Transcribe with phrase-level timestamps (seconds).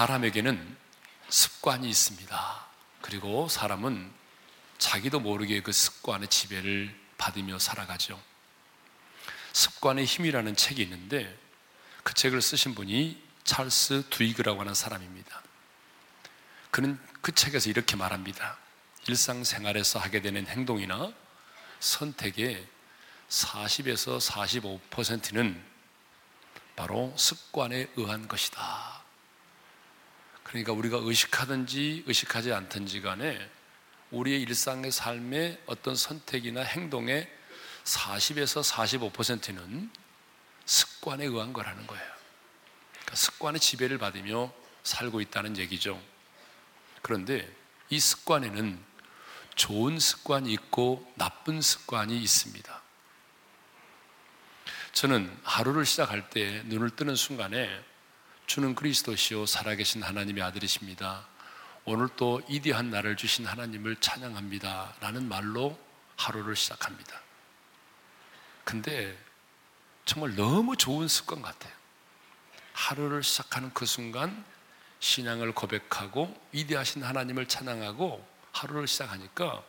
[0.00, 0.78] 사람에게는
[1.28, 2.66] 습관이 있습니다.
[3.02, 4.10] 그리고 사람은
[4.78, 8.18] 자기도 모르게 그 습관의 지배를 받으며 살아가죠.
[9.52, 11.38] 습관의 힘이라는 책이 있는데
[12.02, 15.42] 그 책을 쓰신 분이 찰스 두이그라고 하는 사람입니다.
[16.70, 18.56] 그는 그 책에서 이렇게 말합니다.
[19.06, 21.12] 일상생활에서 하게 되는 행동이나
[21.78, 22.66] 선택의
[23.28, 25.62] 40에서 45%는
[26.74, 28.99] 바로 습관에 의한 것이다.
[30.50, 33.38] 그러니까 우리가 의식하든지 의식하지 않든지 간에
[34.10, 37.30] 우리의 일상의 삶의 어떤 선택이나 행동의
[37.84, 39.90] 40에서 45%는
[40.64, 42.04] 습관에 의한 거라는 거예요.
[42.90, 46.02] 그러니까 습관의 지배를 받으며 살고 있다는 얘기죠.
[47.00, 47.48] 그런데
[47.88, 48.76] 이 습관에는
[49.54, 52.82] 좋은 습관이 있고 나쁜 습관이 있습니다.
[54.94, 57.89] 저는 하루를 시작할 때 눈을 뜨는 순간에
[58.50, 61.24] 주는 그리스도시요 살아계신 하나님의 아들이십니다.
[61.84, 64.96] 오늘 또 이디한 날을 주신 하나님을 찬양합니다.
[64.98, 65.78] 라는 말로
[66.16, 67.20] 하루를 시작합니다.
[68.64, 69.16] 근데
[70.04, 71.72] 정말 너무 좋은 습관 같아요.
[72.72, 74.44] 하루를 시작하는 그 순간
[74.98, 79.62] 신앙을 고백하고 위대하신 하나님을 찬양하고 하루를 시작하니까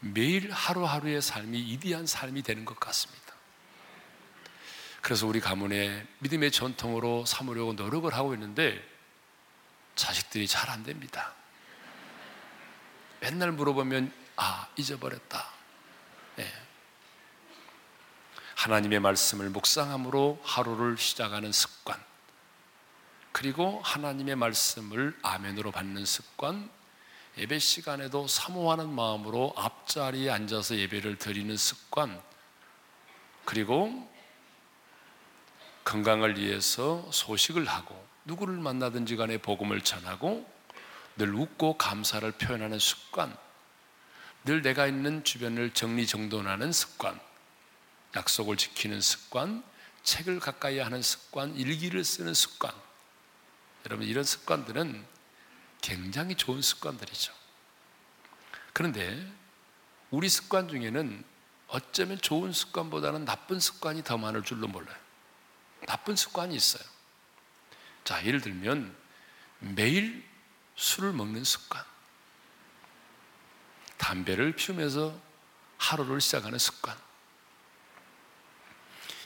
[0.00, 3.23] 매일 하루하루의 삶이 이디한 삶이 되는 것 같습니다.
[5.04, 8.82] 그래서 우리 가문에 믿음의 전통으로 삼으려고 노력을 하고 있는데
[9.96, 11.34] 자식들이 잘 안 됩니다.
[13.20, 15.46] 맨날 물어보면 아 잊어버렸다.
[16.36, 16.50] 네.
[18.56, 22.02] 하나님의 말씀을 묵상함으로 하루를 시작하는 습관.
[23.30, 26.70] 그리고 하나님의 말씀을 아멘으로 받는 습관,
[27.36, 32.22] 예배 시간에도 사모하는 마음으로 앞자리에 앉아서 예배를 드리는 습관,
[33.44, 34.13] 그리고
[35.84, 40.50] 건강을 위해서 소식을 하고 누구를 만나든지 간에 복음을 전하고
[41.16, 43.36] 늘 웃고 감사를 표현하는 습관,
[44.44, 47.20] 늘 내가 있는 주변을 정리정돈하는 습관,
[48.16, 49.62] 약속을 지키는 습관,
[50.02, 52.72] 책을 가까이 하는 습관, 일기를 쓰는 습관,
[53.86, 55.04] 여러분 이런 습관들은
[55.82, 57.32] 굉장히 좋은 습관들이죠.
[58.72, 59.32] 그런데
[60.10, 61.24] 우리 습관 중에는
[61.68, 65.03] 어쩌면 좋은 습관보다는 나쁜 습관이 더 많을 줄로 몰라요.
[65.86, 66.82] 나쁜 습관이 있어요.
[68.04, 68.94] 자, 예를 들면
[69.60, 70.26] 매일
[70.76, 71.82] 술을 먹는 습관.
[73.96, 75.18] 담배를 피우면서
[75.78, 76.96] 하루를 시작하는 습관.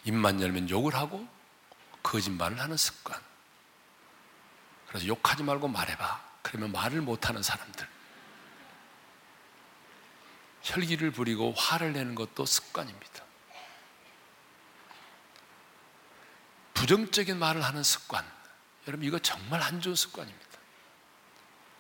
[0.05, 1.27] 입만 열면 욕을 하고
[2.03, 3.21] 거짓말을 하는 습관.
[4.87, 6.29] 그래서 욕하지 말고 말해봐.
[6.43, 7.89] 그러면 말을 못하는 사람들.
[10.63, 13.28] 혈기를 부리고 화를 내는 것도 습관입니다.
[16.79, 18.25] 부정적인 말을 하는 습관.
[18.87, 20.47] 여러분, 이거 정말 안 좋은 습관입니다.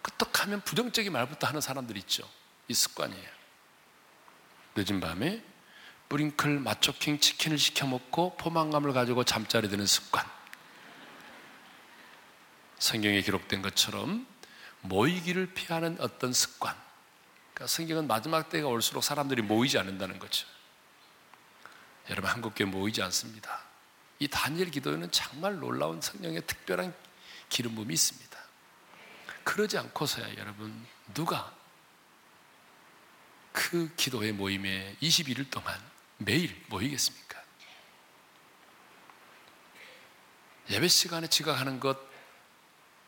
[0.02, 2.28] 끄떡하면 부정적인 말부터 하는 사람들 있죠.
[2.66, 3.30] 이 습관이에요.
[4.74, 5.44] 늦은 밤에
[6.08, 10.26] 브링클 마초킹 치킨을 시켜 먹고 포만감을 가지고 잠자리 드는 습관.
[12.80, 14.26] 성경에 기록된 것처럼
[14.80, 16.74] 모이기를 피하는 어떤 습관.
[17.54, 20.46] 그러니까 성경은 마지막 때가 올수록 사람들이 모이지 않는다는 거죠.
[22.10, 23.67] 여러분 한국교회 모이지 않습니다.
[24.18, 26.94] 이 다니엘 기도에는 정말 놀라운 성령의 특별한
[27.48, 28.38] 기름 부음이 있습니다.
[29.44, 31.54] 그러지 않고서야 여러분 누가
[33.52, 35.80] 그 기도의 모임에 21일 동안
[36.18, 37.42] 매일 모이겠습니까?
[40.70, 41.98] 예배 시간에 지각하는 것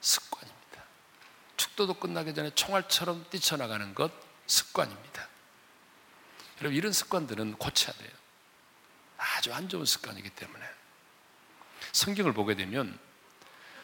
[0.00, 0.82] 습관입니다.
[1.56, 4.12] 축도도 끝나기 전에 총알처럼 뛰쳐나가는 것
[4.46, 5.28] 습관입니다.
[6.60, 8.10] 여러분, 이런 습관들은 고쳐야 돼요.
[9.16, 10.79] 아주 안 좋은 습관이기 때문에.
[11.92, 12.98] 성경을 보게 되면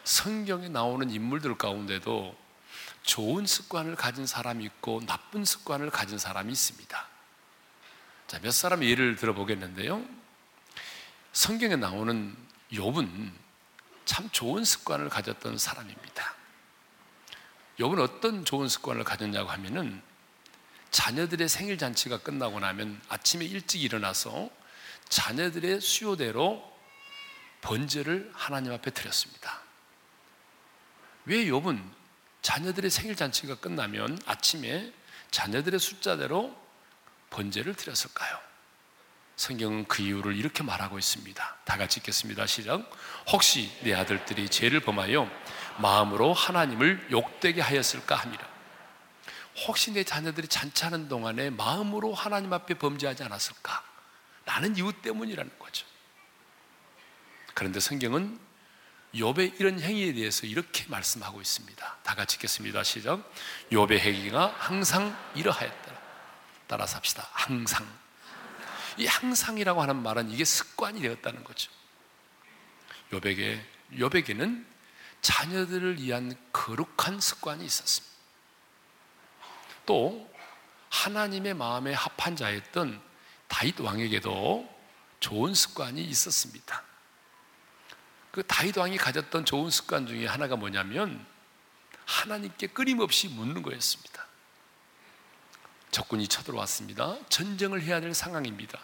[0.05, 2.37] 성경에 나오는 인물들 가운데도
[3.03, 7.09] 좋은 습관을 가진 사람이 있고 나쁜 습관을 가진 사람이 있습니다.
[8.27, 10.05] 자, 몇 사람 예를 들어보겠는데요.
[11.33, 12.37] 성경에 나오는
[12.73, 13.33] 욥은
[14.05, 16.35] 참 좋은 습관을 가졌던 사람입니다.
[17.79, 20.03] 욥은 어떤 좋은 습관을 가졌냐고 하면은
[20.91, 24.51] 자녀들의 생일 잔치가 끝나고 나면 아침에 일찍 일어나서
[25.09, 26.76] 자녀들의 수요대로
[27.67, 29.61] 번제를 하나님 앞에 드렸습니다.
[31.25, 31.83] 왜 욥은
[32.41, 34.93] 자녀들의 생일 잔치가 끝나면 아침에
[35.33, 36.57] 자녀들의 숫자대로
[37.31, 38.39] 번제를 드렸을까요?
[39.35, 41.57] 성경은 그 이유를 이렇게 말하고 있습니다.
[41.65, 42.47] 다 같이 읽겠습니다.
[42.47, 42.89] 시작.
[43.33, 45.29] 혹시 내 아들들이 죄를 범하여
[45.79, 48.47] 마음으로 하나님을 욕되게 하였을까 합니다.
[49.67, 53.83] 혹시 내 자녀들이 잔치하는 동안에 마음으로 하나님 앞에 범죄하지 않았을까?
[54.45, 55.85] 라는 이유 때문이라는 거죠.
[57.57, 58.39] 그런데 성경은
[59.15, 61.97] 욥의 이런 행위에 대해서 이렇게 말씀하고 있습니다.
[62.03, 62.85] 다 같이 읽겠습니다.
[62.85, 63.33] 시작.
[63.73, 65.99] 욥의 행위가 항상 이러하였더라.
[66.67, 67.27] 따라서 합시다.
[67.33, 67.89] 항상.
[68.99, 71.71] 이 항상이라고 하는 말은 이게 습관이 되었다는 거죠.
[73.13, 73.63] 욥에게
[73.95, 74.67] 욥에게는
[75.23, 78.15] 자녀들을 위한 거룩한 습관이 있었습니다.
[79.87, 80.31] 또
[80.91, 83.01] 하나님의 마음에 합한 자였던
[83.49, 84.69] 다윗 왕에게도
[85.21, 86.85] 좋은 습관이 있었습니다.
[88.37, 91.25] 그 다윗 왕이 가졌던 좋은 습관 중에 하나가 뭐냐면
[92.05, 94.27] 하나님께 끊임없이 묻는 거였습니다.
[95.91, 97.17] 적군이 쳐들어왔습니다.
[97.31, 98.79] 전쟁을 해야 될 상황입니다.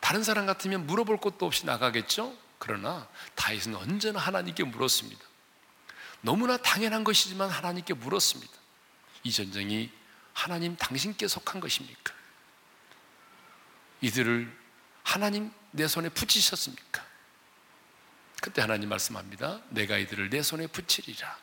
[0.00, 2.34] 다른 사람 같으면 물어볼 것도 없이 나가겠죠?
[2.58, 5.22] 그러나 다윗은 언제나 하나님께 물었습니다.
[6.22, 8.50] 너무나 당연한 것이지만 하나님께 물었습니다.
[9.24, 9.92] 이 전쟁이
[10.32, 12.14] 하나님 당신께 속한 것입니까?
[14.00, 14.58] 이들을
[15.02, 17.11] 하나님 내 손에 붙이셨습니까?
[18.42, 19.60] 그때 하나님 말씀합니다.
[19.68, 21.38] 내가 이들을 내 손에 붙이리라.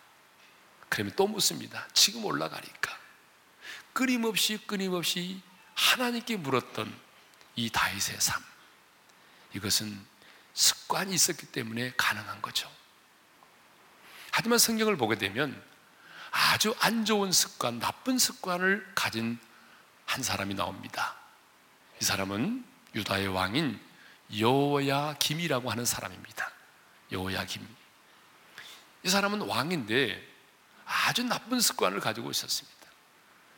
[0.89, 1.87] 그러면 또 묻습니다.
[1.93, 2.99] 지금 올라가니까.
[3.93, 5.41] 끊임없이 끊임없이
[5.75, 6.93] 하나님께 물었던
[7.55, 8.43] 이 다윗의 삶.
[9.53, 9.97] 이것은
[10.53, 12.69] 습관이 있었기 때문에 가능한 거죠.
[14.31, 15.63] 하지만 성경을 보게 되면
[16.31, 19.39] 아주 안 좋은 습관, 나쁜 습관을 가진
[20.03, 21.15] 한 사람이 나옵니다.
[22.01, 23.79] 이 사람은 유다의 왕인
[24.37, 26.58] 여호야 김이라고 하는 사람입니다.
[27.11, 27.65] 여호야김.
[29.03, 30.27] 이 사람은 왕인데
[30.85, 32.79] 아주 나쁜 습관을 가지고 있었습니다.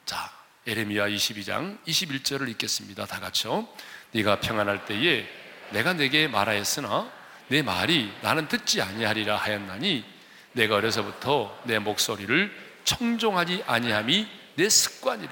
[0.06, 0.31] 자,
[0.68, 3.06] 에레미야 22장 21절을 읽겠습니다.
[3.06, 3.68] 다 같이요.
[4.12, 5.27] 네가 평안할 때에
[5.71, 7.12] 내가 내게 말하였으나
[7.48, 10.06] 내 말이 나는 듣지 아니하리라 하였나니
[10.54, 12.51] 내가 어려서부터 내 목소리를
[12.83, 15.31] 청종하지 아니함이 내 습관이라.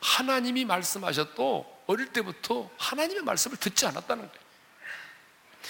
[0.00, 4.43] 하나님이 말씀하셨도 어릴 때부터 하나님의 말씀을 듣지 않았다는 거예요.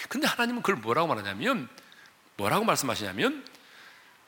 [0.09, 1.69] 근데 하나님은 그걸 뭐라고 말하냐면
[2.37, 3.47] 뭐라고 말씀하시냐면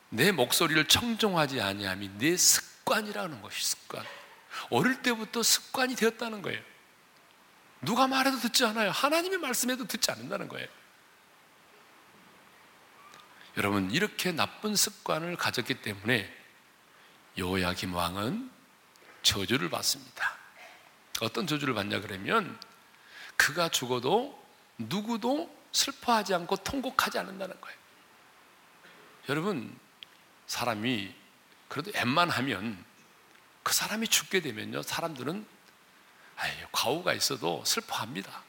[0.09, 4.05] 내 목소리를 청종하지 아니함이 내 습관이라는 것이 습관.
[4.69, 6.61] 어릴 때부터 습관이 되었다는 거예요.
[7.81, 8.91] 누가 말해도 듣지 않아요.
[8.91, 10.67] 하나님의 말씀에도 듣지 않는다는 거예요.
[13.57, 16.33] 여러분 이렇게 나쁜 습관을 가졌기 때문에
[17.37, 18.51] 여호야김 왕은
[19.23, 20.37] 저주를 받습니다.
[21.21, 22.59] 어떤 저주를 받냐 그러면
[23.35, 24.37] 그가 죽어도
[24.77, 27.77] 누구도 슬퍼하지 않고 통곡하지 않는다는 거예요.
[29.29, 29.77] 여러분,
[30.47, 31.13] 사람이
[31.67, 32.83] 그래도 웬만 하면
[33.63, 35.45] 그 사람이 죽게 되면요, 사람들은
[36.37, 38.43] 아유, 과오가 있어도 슬퍼합니다.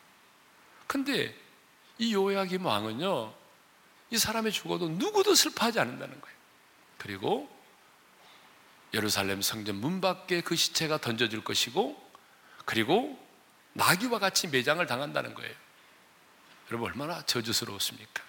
[0.87, 1.35] 근데
[1.99, 3.35] 이 요야김 왕은요,
[4.11, 6.37] 이 사람이 죽어도 누구도 슬퍼하지 않는다는 거예요.
[6.99, 7.59] 그리고
[8.95, 12.11] 예루살렘 성전 문 밖에 그 시체가 던져질 것이고,
[12.65, 13.19] 그리고
[13.73, 15.55] 나귀와 같이 매장을 당한다는 거예요.
[16.71, 18.23] 여러분 얼마나 저주스러웠습니까?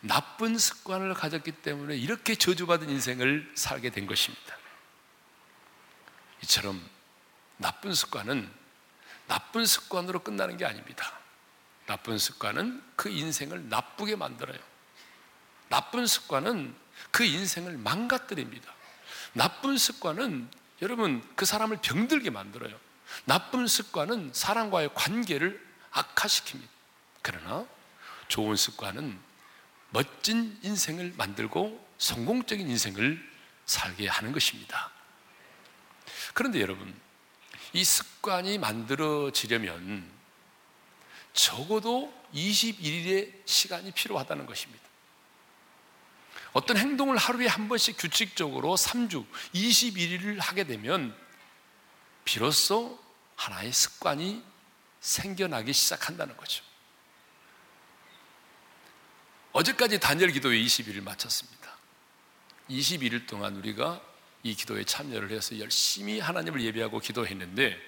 [0.00, 4.56] 나쁜 습관을 가졌기 때문에 이렇게 저주받은 인생을 살게 된 것입니다.
[6.42, 6.80] 이처럼
[7.56, 8.50] 나쁜 습관은
[9.26, 11.12] 나쁜 습관으로 끝나는 게 아닙니다.
[11.86, 14.58] 나쁜 습관은 그 인생을 나쁘게 만들어요.
[15.68, 16.74] 나쁜 습관은
[17.10, 18.72] 그 인생을 망가뜨립니다.
[19.32, 20.48] 나쁜 습관은
[20.82, 22.78] 여러분 그 사람을 병들게 만들어요.
[23.24, 26.75] 나쁜 습관은 사람과의 관계를 악화시킵니다.
[27.26, 27.66] 그러나
[28.28, 29.18] 좋은 습관은
[29.90, 33.20] 멋진 인생을 만들고 성공적인 인생을
[33.66, 34.92] 살게 하는 것입니다.
[36.34, 36.94] 그런데 여러분,
[37.72, 40.08] 이 습관이 만들어지려면
[41.32, 44.86] 적어도 21일의 시간이 필요하다는 것입니다.
[46.52, 51.12] 어떤 행동을 하루에 한 번씩 규칙적으로 3주, 21일을 하게 되면
[52.24, 53.02] 비로소
[53.34, 54.44] 하나의 습관이
[55.00, 56.65] 생겨나기 시작한다는 거죠.
[59.56, 61.78] 어제까지 단열 기도회 20일을 마쳤습니다.
[62.68, 64.02] 21일 동안 우리가
[64.42, 67.80] 이 기도에 참여를 해서 열심히 하나님을 예배하고 기도했는데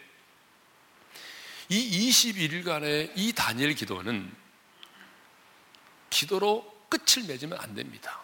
[1.68, 4.34] 이 21일간의 이 단열 기도는
[6.08, 8.18] 기도로 끝을 맺으면 안 됩니다.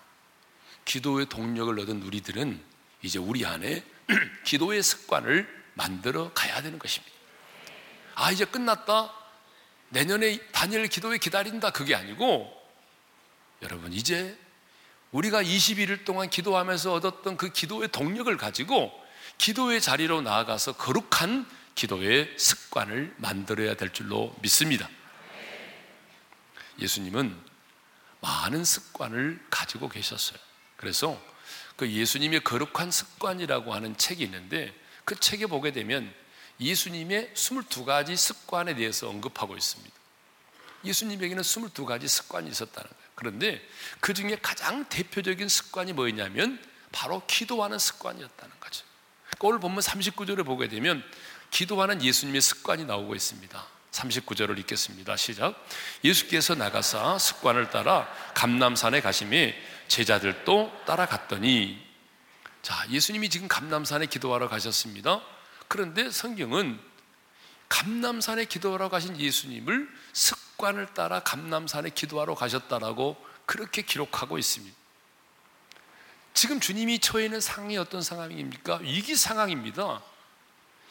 [0.87, 2.65] 기도의 동력을 얻은 우리들은
[3.03, 3.85] 이제 우리 안에
[4.45, 7.15] 기도의 습관을 만들어 가야 되는 것입니다.
[8.15, 9.13] 아, 이제 끝났다.
[9.91, 11.73] 내년에 단일 기도에 기다린다.
[11.73, 12.54] 그게 아니고
[13.63, 14.39] 여러분, 이제
[15.13, 18.93] 우리가 21일 동안 기도하면서 얻었던 그 기도의 동력을 가지고
[19.39, 24.89] 기도의 자리로 나아가서 거룩한 기도의 습관을 만들어야 될 줄로 믿습니다.
[26.81, 27.37] 예수님은
[28.21, 30.39] 많은 습관을 가지고 계셨어요.
[30.77, 31.21] 그래서
[31.77, 36.13] 그 예수님의 거룩한 습관이라고 하는 책이 있는데 그 책에 보게 되면
[36.61, 39.95] 예수님의 22가지 습관에 대해서 언급하고 있습니다.
[40.85, 43.04] 예수님에게는 22가지 습관이 있었다는 거예요.
[43.15, 43.67] 그런데
[44.01, 46.61] 그 중에 가장 대표적인 습관이 뭐였냐면
[46.93, 48.85] 바로 기도하는 습관이었다는 거죠.
[49.23, 51.03] 그러니까 오늘 본문 39절을 보게 되면
[51.51, 53.67] 기도하는 예수님의 습관이 나오고 있습니다.
[53.93, 55.17] 39절을 읽겠습니다.
[55.17, 55.55] 시작.
[56.03, 59.57] 예수께서 나가사 습관을 따라 감남산에 가심에
[59.87, 61.85] 제자들도 따라갔더니
[62.63, 65.21] 자, 예수님이 지금 감남산에 기도하러 가셨습니다.
[65.69, 66.81] 그런데 성경은
[67.75, 73.17] 감남산에 기도하러 가신 예수님을 습관을 따라 감남산에 기도하러 가셨다라고
[73.47, 74.77] 그렇게 기록하고 있습니다.
[76.35, 78.77] 지금 주님이 처해 있는 상황이 어떤 상황입니까?
[78.77, 80.01] 위기 상황입니다.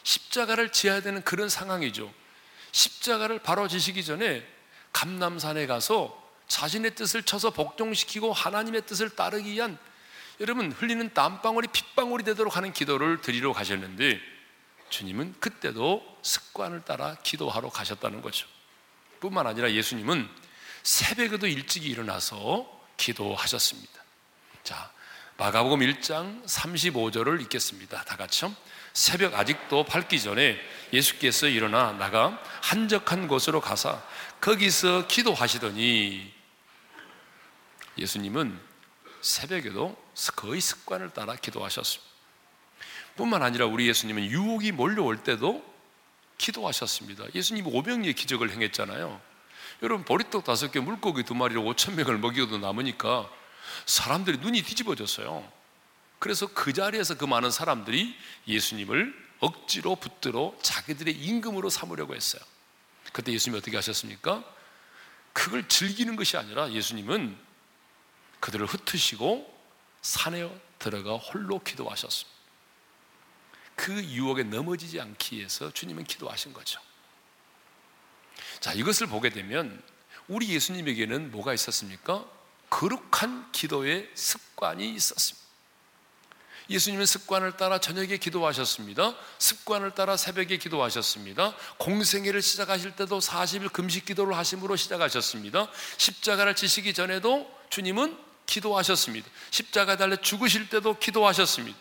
[0.04, 2.14] 십자가를 지어야 되는 그런 상황이죠.
[2.74, 4.46] 십자가를 바로 지시기 전에
[4.92, 9.78] 감남산에 가서 자신의 뜻을 쳐서 복종시키고 하나님의 뜻을 따르기 위한
[10.42, 14.33] 여러분 흘리는 땀방울이 핏방울이 되도록 하는 기도를 드리러 가셨는데
[14.94, 18.48] 주님은 그때도 습관을 따라 기도하러 가셨다는 거죠.
[19.20, 20.30] 뿐만 아니라 예수님은
[20.84, 24.04] 새벽에도 일찍 일어나서 기도하셨습니다.
[24.64, 24.92] 자,
[25.38, 28.04] 마가복음 1장 35절을 읽겠습니다.
[28.04, 28.56] 다 같이요.
[28.94, 30.60] 새벽 아직도 밝기 전에
[30.92, 34.00] 예수께서 일어나 나가 한적한 곳으로 가사
[34.42, 36.32] 거기서 기도하시더니
[37.98, 38.60] 예수님은
[39.22, 39.98] 새벽에도
[40.36, 42.13] 거의 습관을 따라 기도하셨습니다.
[43.16, 45.64] 뿐만 아니라 우리 예수님은 유혹이 몰려올 때도
[46.38, 47.26] 기도하셨습니다.
[47.36, 49.22] 예수님이 오병리의 기적을 행했잖아요.
[49.82, 53.30] 여러분 보리떡 다섯 개, 물고기 두 마리로 오천 명을 먹여도 남으니까
[53.86, 55.50] 사람들이 눈이 뒤집어졌어요.
[56.20, 58.16] 그래서 그 자리에서 그 많은 사람들이
[58.48, 62.42] 예수님을 억지로 붙들어 자기들의 임금으로 삼으려고 했어요.
[63.12, 64.44] 그때 예수님이 어떻게 하셨습니까?
[65.34, 67.38] 그걸 즐기는 것이 아니라 예수님은
[68.40, 69.52] 그들을 흩으시고
[70.02, 72.33] 산에 들어가 홀로 기도하셨습니다.
[73.76, 76.80] 그 유혹에 넘어지지 않기 위해서 주님은 기도하신 거죠.
[78.60, 79.82] 자, 이것을 보게 되면
[80.28, 82.26] 우리 예수님에게는 뭐가 있었습니까?
[82.70, 85.44] 거룩한 기도의 습관이 있었습니다.
[86.70, 89.16] 예수님은 습관을 따라 저녁에 기도하셨습니다.
[89.38, 91.56] 습관을 따라 새벽에 기도하셨습니다.
[91.78, 95.68] 공생애를 시작하실 때도 40일 금식 기도를 하심으로 시작하셨습니다.
[95.98, 99.30] 십자가를 지시기 전에도 주님은 기도하셨습니다.
[99.52, 101.78] 십자가 달려 죽으실 때도 기도하셨습니다.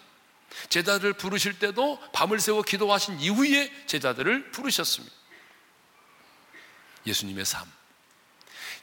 [0.69, 5.15] 제자들을 부르실 때도 밤을 새워 기도하신 이후에 제자들을 부르셨습니다.
[7.07, 7.71] 예수님의 삶.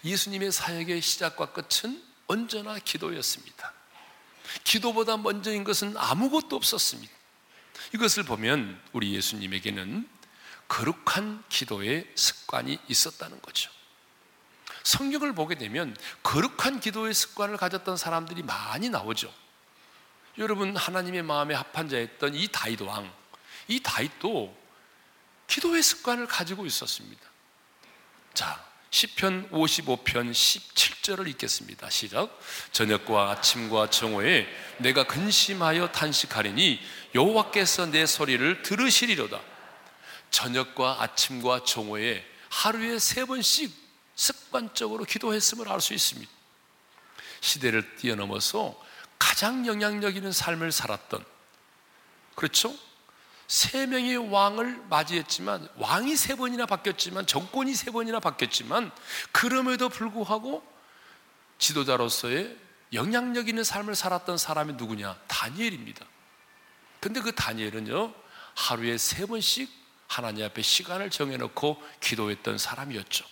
[0.04, 3.74] 예수님의 사역의 시작과 끝은 언제나 기도였습니다.
[4.64, 7.12] 기도보다 먼저인 것은 아무것도 없었습니다.
[7.94, 10.08] 이것을 보면 우리 예수님에게는
[10.68, 13.72] 거룩한 기도의 습관이 있었다는 거죠.
[14.84, 19.34] 성경을 보게 되면 거룩한 기도의 습관을 가졌던 사람들이 많이 나오죠.
[20.40, 23.14] 여러분 하나님의 마음에 합한 자였던 이 다윗 왕,
[23.68, 24.58] 이 다윗도
[25.48, 27.22] 기도의 습관을 가지고 있었습니다.
[28.34, 31.90] 자, 시편 55편 17절을 읽겠습니다.
[31.90, 32.40] 시작.
[32.72, 36.80] 저녁과 아침과 정오에 내가 근심하여 탄식하리니
[37.16, 39.42] 여호와께서 내 소리를 들으시리로다.
[40.32, 43.76] 저녁과 아침과 정오에 하루에 세 번씩
[44.16, 46.32] 습관적으로 기도했음을 알 수 있습니다.
[47.42, 48.89] 시대를 뛰어넘어서
[49.30, 51.24] 가장 영향력 있는 삶을 살았던
[52.34, 52.76] 그렇죠?
[53.48, 58.92] 세 명의 왕을 맞이했지만 왕이 세 번이나 바뀌었지만 정권이 세 번이나 바뀌었지만
[59.32, 60.66] 그럼에도 불구하고
[61.60, 62.58] 지도자로서의
[62.94, 65.16] 영향력 있는 삶을 살았던 사람이 누구냐?
[65.28, 66.04] 다니엘입니다.
[67.00, 68.12] 근데 그 다니엘은요,
[68.56, 69.72] 하루에 세 번씩
[70.08, 73.26] 하나님 앞에 시간을 정해놓고 기도했던 사람이었죠.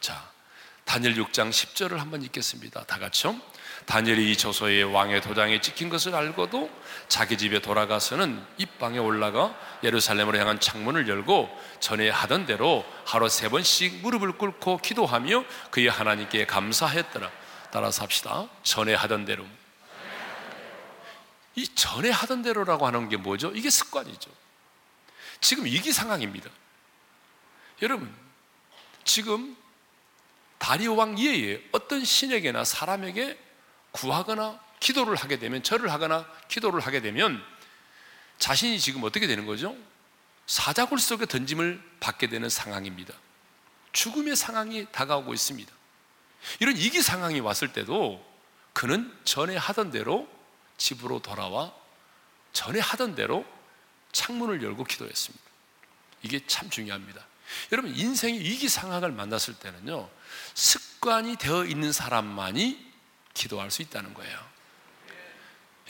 [0.00, 0.32] 자,
[0.86, 2.84] 다니엘 6장 10절을 한번 읽겠습니다.
[2.84, 3.38] 다 같이요.
[3.86, 6.70] 다니엘이 이 저서에 왕의 도장에 찍힌 것을 알고도
[7.08, 11.50] 자기 집에 돌아가서는 입방에 올라가 예루살렘으로 향한 창문을 열고
[11.80, 17.30] 전에 하던 대로 하루 세 번씩 무릎을 꿇고 기도하며 그의 하나님께 감사했더라.
[17.70, 18.48] 따라서 합시다.
[18.62, 19.44] 전에 하던 대로.
[21.56, 23.52] 이 전에 하던 대로라고 하는 게 뭐죠?
[23.54, 24.30] 이게 습관이죠.
[25.40, 26.50] 지금 위기 상황입니다.
[27.82, 28.12] 여러분,
[29.04, 29.56] 지금
[30.58, 33.38] 다리오 왕 이외에 어떤 신에게나 사람에게
[33.94, 37.42] 구하거나 기도를 하게 되면 절을 하거나 기도를 하게 되면
[38.38, 39.76] 자신이 지금 어떻게 되는 거죠?
[40.46, 43.14] 사자굴 속에 던짐을 받게 되는 상황입니다.
[43.92, 45.72] 죽음의 상황이 다가오고 있습니다.
[46.60, 48.22] 이런 위기 상황이 왔을 때도
[48.72, 50.28] 그는 전에 하던 대로
[50.76, 51.72] 집으로 돌아와
[52.52, 53.46] 전에 하던 대로
[54.12, 55.44] 창문을 열고 기도했습니다.
[56.22, 57.24] 이게 참 중요합니다.
[57.72, 60.10] 여러분, 인생의 위기 상황을 만났을 때는요,
[60.54, 62.93] 습관이 되어 있는 사람만이
[63.34, 64.54] 기도할 수 있다는 거예요.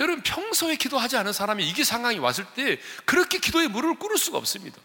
[0.00, 4.80] 여러분 평소에 기도하지 않은 사람이 이게 상황이 왔을 때 그렇게 기도에 무릎을 꿇을 수가 없습니다.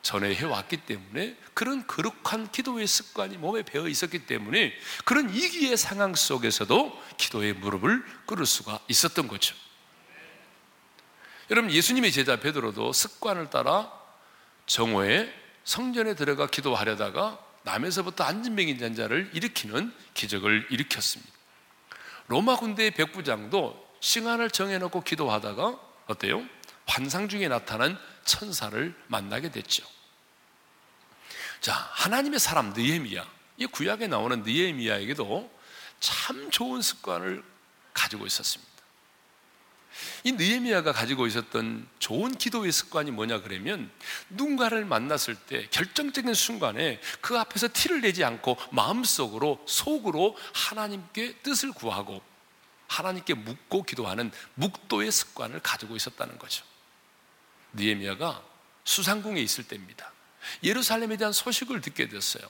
[0.00, 4.72] 전에 해왔기 때문에 그런 거룩한 기도의 습관이 몸에 배어 있었기 때문에
[5.04, 9.54] 그런 위기의 상황 속에서도 기도의 무릎을 꿇을 수가 있었던 거죠.
[11.50, 13.92] 여러분 예수님의 제자 베드로도 습관을 따라
[14.66, 15.32] 정오에
[15.64, 21.32] 성전에 들어가 기도하려다가 남에서부터 안진병인 잔자를 일으키는 기적을 일으켰습니다.
[22.26, 26.44] 로마 군대의 백부장도 시간을 정해놓고 기도하다가 어때요?
[26.86, 29.84] 환상 중에 나타난 천사를 만나게 됐죠.
[31.60, 33.24] 자, 하나님의 사람 느헤미야.
[33.58, 35.50] 이 구약에 나오는 느헤미야에게도
[36.00, 37.44] 참 좋은 습관을
[37.94, 38.71] 가지고 있었습니다.
[40.24, 43.90] 이 느헤미야가 가지고 있었던 좋은 기도의 습관이 뭐냐 그러면
[44.30, 52.22] 누군가를 만났을 때 결정적인 순간에 그 앞에서 티를 내지 않고 마음속으로 속으로 하나님께 뜻을 구하고
[52.88, 56.64] 하나님께 묻고 기도하는 묵도의 습관을 가지고 있었다는 거죠.
[57.72, 58.42] 느헤미야가
[58.84, 60.12] 수상궁에 있을 때입니다.
[60.62, 62.42] 예루살렘에 대한 소식을 듣게 됐어요.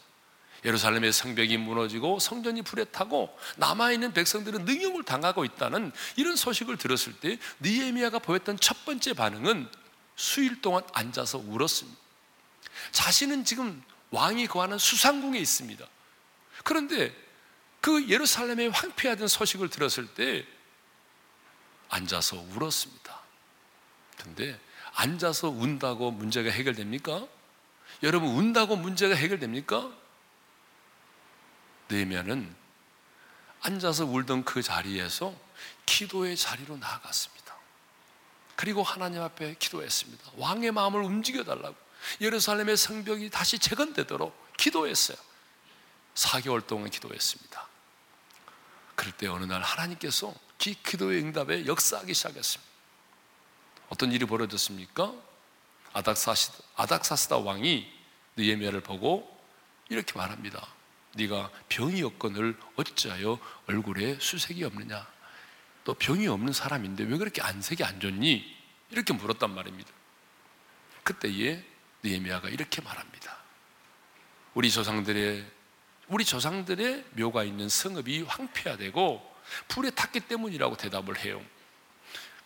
[0.64, 7.38] 예루살렘의 성벽이 무너지고 성전이 불에 타고 남아있는 백성들은 능욕을 당하고 있다는 이런 소식을 들었을 때
[7.60, 9.68] 니에미아가 보였던 첫 번째 반응은
[10.14, 11.98] 수일 동안 앉아서 울었습니다.
[12.92, 15.84] 자신은 지금 왕이 거하는 수상궁에 있습니다.
[16.64, 17.14] 그런데
[17.80, 20.46] 그 예루살렘의 황폐하던 소식을 들었을 때
[21.88, 23.20] 앉아서 울었습니다.
[24.22, 24.58] 근데
[24.94, 27.26] 앉아서 운다고 문제가 해결됩니까?
[28.02, 30.01] 여러분 운다고 문제가 해결됩니까?
[31.92, 32.54] 내면은
[33.60, 35.34] 앉아서 울던 그 자리에서
[35.86, 37.54] 기도의 자리로 나아갔습니다.
[38.56, 40.32] 그리고 하나님 앞에 기도했습니다.
[40.36, 41.76] 왕의 마음을 움직여 달라고.
[42.20, 45.16] 예루살렘의 성벽이 다시 재건되도록 기도했어요.
[46.14, 47.68] 4개월 동안 기도했습니다.
[48.94, 52.72] 그럴 때 어느 날 하나님께서 기도의 응답에 역사하기 시작했습니다.
[53.88, 55.12] 어떤 일이 벌어졌습니까?
[55.92, 57.92] 아닥사스, 아닥사스다 왕이
[58.36, 59.28] 느헤미야를 보고
[59.88, 60.66] 이렇게 말합니다.
[61.14, 65.06] 네가 병이 없건을 어찌하여 얼굴에 수색이 없느냐?
[65.84, 68.44] 또 병이 없는 사람인데 왜 그렇게 안색이 안 좋니?
[68.90, 69.90] 이렇게 물었단 말입니다.
[71.02, 71.64] 그때에
[72.02, 73.36] 느헤미야가 이렇게 말합니다.
[74.54, 75.50] 우리 조상들의
[76.08, 79.32] 우리 조상들의 묘가 있는 성읍이 황폐화되고
[79.68, 81.42] 불에 탔기 때문이라고 대답을 해요.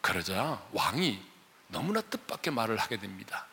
[0.00, 1.20] 그러자 왕이
[1.68, 3.46] 너무나 뜻밖의 말을 하게 됩니다.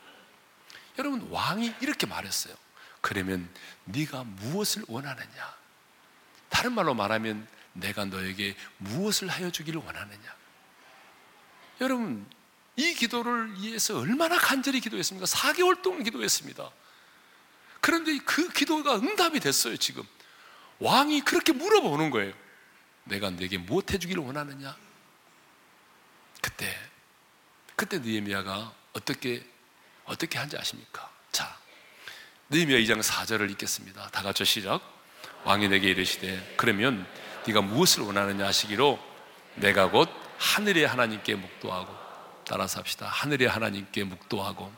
[0.98, 2.54] 여러분 왕이 이렇게 말했어요.
[3.04, 3.46] 그러면
[3.84, 5.54] 네가 무엇을 원하느냐?
[6.48, 10.34] 다른 말로 말하면 내가 너에게 무엇을 하여 주기를 원하느냐?
[11.82, 12.26] 여러분
[12.76, 15.26] 이 기도를 위해서 얼마나 간절히 기도했습니까?
[15.26, 16.70] 4개월 동안 기도했습니다.
[17.82, 20.02] 그런데 그 기도가 응답이 됐어요, 지금.
[20.78, 22.32] 왕이 그렇게 물어보는 거예요.
[23.04, 24.74] 내가 내게 무엇 해주기를 원하느냐?
[26.40, 26.74] 그때,
[27.76, 29.46] 그때 느헤미야가 어떻게,
[30.06, 31.13] 어떻게 한지 아십니까?
[32.54, 34.10] 자, 느헤미야 2장 4절을 읽겠습니다.
[34.10, 34.80] 다 같이 시작.
[35.42, 37.04] 왕이 내게 이르시되 그러면
[37.48, 38.96] 네가 무엇을 원하느냐 하시기로
[39.56, 41.92] 내가 곧 하늘의 하나님께 묵도하고
[42.46, 43.06] 따라서 합시다.
[43.06, 44.72] 하늘의 하나님께 묵도하고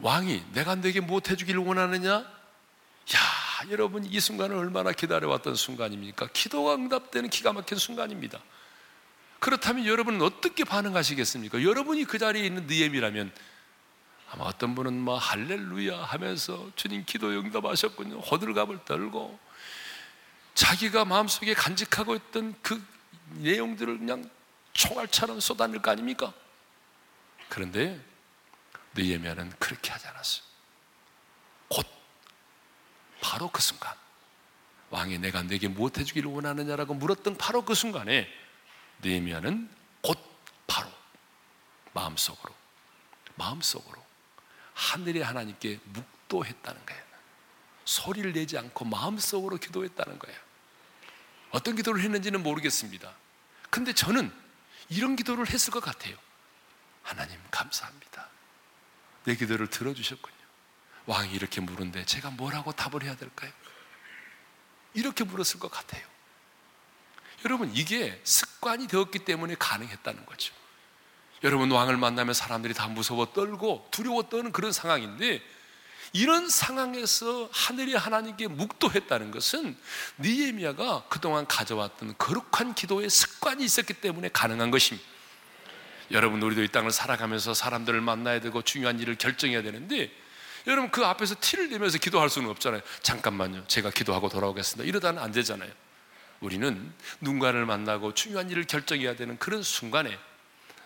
[0.00, 2.14] 왕이 내가 내게 무엇 해주기를 원하느냐?
[2.14, 2.26] 야,
[3.70, 6.30] 여러분 이 순간을 얼마나 기다려왔던 순간입니까?
[6.32, 8.40] 기도가 응답되는 기가 막힌 순간입니다.
[9.38, 11.62] 그렇다면 여러분은 어떻게 반응하시겠습니까?
[11.62, 13.32] 여러분이 그 자리에 있는 느엠이라면
[14.32, 18.20] 아마 어떤 분은 뭐 할렐루야 하면서 주님 기도 응답하셨군요.
[18.20, 19.38] 호들갑을 떨고
[20.54, 22.82] 자기가 마음속에 간직하고 있던 그
[23.40, 24.28] 내용들을 그냥
[24.72, 26.32] 총알처럼 쏟아낼 거 아닙니까?
[27.50, 28.02] 그런데
[28.94, 30.44] 느헤미야는 그렇게 하지 않았어요.
[31.68, 31.86] 곧
[33.20, 33.94] 바로 그 순간
[34.88, 38.26] 왕이 내가 내게 무엇 해주기를 원하느냐라고 물었던 바로 그 순간에
[39.02, 39.68] 느헤미야는
[40.00, 40.18] 곧
[40.66, 40.90] 바로
[41.92, 42.54] 마음속으로
[43.34, 44.01] 마음속으로
[44.74, 47.02] 하늘의 하나님께 묵도했다는 거예요.
[47.84, 50.38] 소리를 내지 않고 마음속으로 기도했다는 거예요.
[51.50, 53.14] 어떤 기도를 했는지는 모르겠습니다.
[53.70, 54.32] 근데 저는
[54.88, 56.16] 이런 기도를 했을 것 같아요.
[57.02, 58.28] 하나님 감사합니다.
[59.24, 60.36] 내 기도를 들어주셨군요.
[61.06, 63.52] 왕이 이렇게 물은데 제가 뭐라고 답을 해야 될까요?
[64.94, 66.06] 이렇게 물었을 것 같아요.
[67.44, 70.54] 여러분, 이게 습관이 되었기 때문에 가능했다는 거죠.
[71.44, 75.42] 여러분, 왕을 만나면 사람들이 다 무서워 떨고 두려워 떠는 그런 상황인데
[76.12, 79.76] 이런 상황에서 하늘이 하나님께 묵도했다는 것은
[80.20, 85.08] 니에미아가 그동안 가져왔던 거룩한 기도의 습관이 있었기 때문에 가능한 것입니다.
[86.10, 90.10] 여러분 우리도 이 땅을 살아가면서 사람들을 만나야 되고 중요한 일을 결정해야 되는데
[90.66, 92.82] 여러분 그 앞에서 티를 내면서 기도할 수는 없잖아요.
[93.00, 93.64] 잠깐만요.
[93.66, 94.86] 제가 기도하고 돌아오겠습니다.
[94.86, 95.70] 이러다는 안 되잖아요.
[96.40, 100.18] 우리는 누군가를 만나고 중요한 일을 결정해야 되는 그런 순간에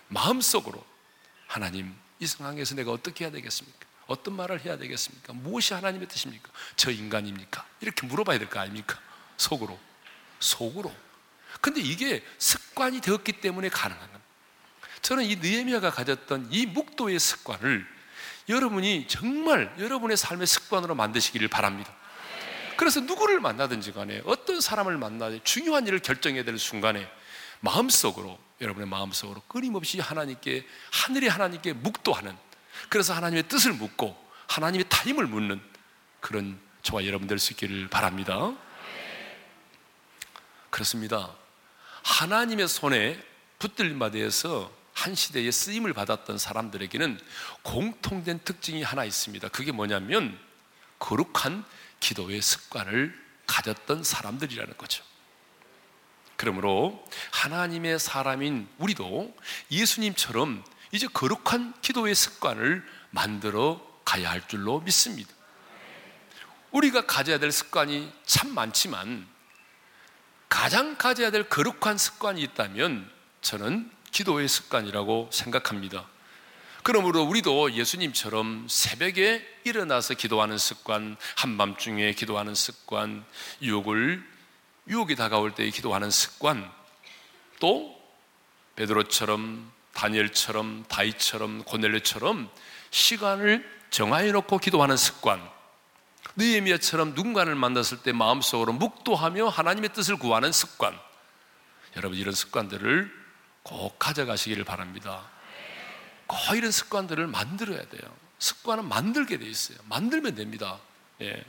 [0.09, 0.85] 마음속으로
[1.47, 3.87] 하나님 이 상황에서 내가 어떻게 해야 되겠습니까?
[4.07, 5.33] 어떤 말을 해야 되겠습니까?
[5.33, 6.51] 무엇이 하나님의 뜻입니까?
[6.77, 7.65] 저 인간입니까?
[7.81, 8.99] 이렇게 물어봐야 될 거 아닙니까?
[9.37, 9.79] 속으로.
[10.39, 10.95] 속으로.
[11.61, 14.25] 근데 이게 습관이 되었기 때문에 가능한 겁니다.
[15.03, 17.87] 저는 이 느헤미야가 가졌던 이 묵도의 습관을
[18.49, 21.93] 여러분이 정말 여러분의 삶의 습관으로 만드시기를 바랍니다.
[22.77, 27.11] 그래서 누구를 만나든지 간에 어떤 사람을 만나든 중요한 일을 결정해야 될 순간에
[27.61, 32.37] 마음속으로 여러분의 마음속으로 끊임없이 하나님께 하늘의 하나님께 묵도하는
[32.89, 34.17] 그래서 하나님의 뜻을 묻고
[34.49, 35.61] 하나님의 타임을 묻는
[36.21, 38.55] 그런 저와 여러분 될 수 있기를 바랍니다.
[40.71, 41.35] 그렇습니다.
[42.03, 43.23] 하나님의 손에
[43.59, 47.21] 붙들림 바대에서 한 시대에 쓰임을 받았던 사람들에게는
[47.63, 49.49] 공통된 특징이 하나 있습니다.
[49.49, 50.39] 그게 뭐냐면
[50.99, 51.65] 거룩한
[52.01, 55.05] 기도의 습관을 가졌던 사람들이라는 거죠.
[56.37, 59.35] 그러므로 하나님의 사람인 우리도
[59.71, 65.33] 예수님처럼 이제 거룩한 기도의 습관을 만들어 가야 할 줄로 믿습니다.
[66.71, 69.27] 우리가 가져야 될 습관이 참 많지만
[70.49, 76.07] 가장 가져야 될 거룩한 습관이 있다면 저는 기도의 습관이라고 생각합니다.
[76.83, 83.25] 그러므로 우리도 예수님처럼 새벽에 일어나서 기도하는 습관, 한밤중에 기도하는 습관,
[83.61, 84.36] 유혹을
[84.89, 86.71] 유혹이 다가올 때 기도하는 습관,
[87.61, 87.97] 또
[88.77, 92.51] 베드로처럼 다니엘처럼 다이처럼 고넬레처럼
[92.91, 95.43] 시간을 정하여 놓고 기도하는 습관,
[96.37, 100.99] 느헤미야처럼 누군가를 만났을 때 마음속으로 묵도하며 하나님의 뜻을 구하는 습관.
[101.97, 103.11] 여러분 이런 습관들을
[103.63, 105.29] 꼭 가져가시기를 바랍니다.
[106.27, 108.17] 꼭 이런 습관들을 만들어야 돼요.
[108.39, 109.79] 습관은 만들게 돼 있어요.
[109.89, 110.79] 만들면 됩니다.
[111.23, 111.43] 예.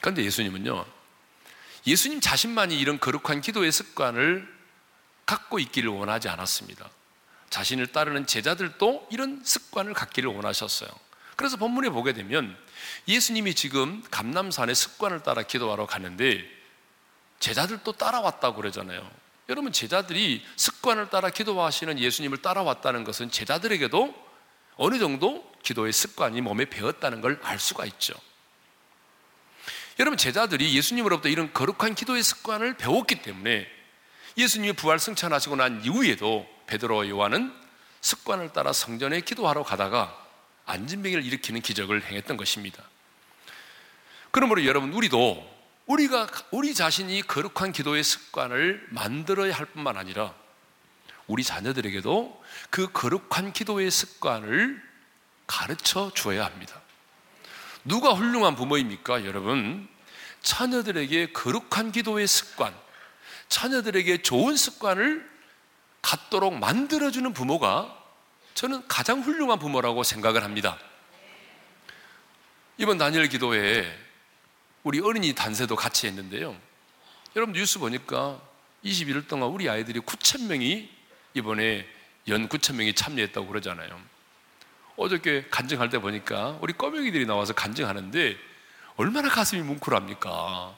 [0.00, 0.84] 그런데 예수님은요,
[1.86, 4.52] 예수님 자신만이 이런 거룩한 기도의 습관을
[5.26, 6.88] 갖고 있기를 원하지 않았습니다.
[7.50, 10.88] 자신을 따르는 제자들도 이런 습관을 갖기를 원하셨어요.
[11.36, 12.56] 그래서 본문에 보게 되면
[13.08, 16.44] 예수님이 지금 감남산의 습관을 따라 기도하러 가는데
[17.40, 19.08] 제자들도 따라왔다고 그러잖아요.
[19.48, 24.14] 여러분 제자들이 습관을 따라 기도하시는 예수님을 따라왔다는 것은 제자들에게도
[24.76, 28.14] 어느 정도 기도의 습관이 몸에 배었다는 걸 알 수가 있죠.
[29.98, 33.66] 여러분 제자들이 예수님으로부터 이런 거룩한 기도의 습관을 배웠기 때문에
[34.36, 37.52] 예수님이 부활 승천하시고 난 이후에도 베드로와 요한은
[38.00, 40.20] 습관을 따라 성전에 기도하러 가다가
[40.66, 42.82] 안진병을 일으키는 기적을 행했던 것입니다.
[44.32, 45.54] 그러므로 여러분 우리도
[45.86, 50.34] 우리가 우리 자신이 거룩한 기도의 습관을 만들어야 할 뿐만 아니라
[51.26, 54.82] 우리 자녀들에게도 그 거룩한 기도의 습관을
[55.46, 56.83] 가르쳐 주어야 합니다.
[57.84, 59.88] 누가 훌륭한 부모입니까, 여러분?
[60.42, 62.74] 자녀들에게 거룩한 기도의 습관,
[63.48, 65.30] 자녀들에게 좋은 습관을
[66.02, 68.02] 갖도록 만들어주는 부모가
[68.54, 70.78] 저는 가장 훌륭한 부모라고 생각을 합니다.
[72.76, 73.90] 이번 단일 기도회에
[74.82, 76.56] 우리 어린이 단세도 같이 했는데요.
[77.36, 78.40] 여러분 뉴스 보니까
[78.84, 80.90] 21일 동안 우리 아이들이 9천 명이
[81.34, 81.86] 이번에
[82.28, 84.00] 연 9천 명이 참여했다고 그러잖아요.
[84.96, 88.36] 어저께 간증할 때 보니까 우리 꼬맹이들이 나와서 간증하는데
[88.96, 90.76] 얼마나 가슴이 뭉클합니까?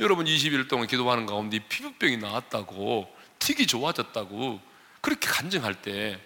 [0.00, 4.60] 여러분 20일 동안 기도하는 가운데 피부병이 나왔다고 틱이 좋아졌다고
[5.00, 6.20] 그렇게 간증할 때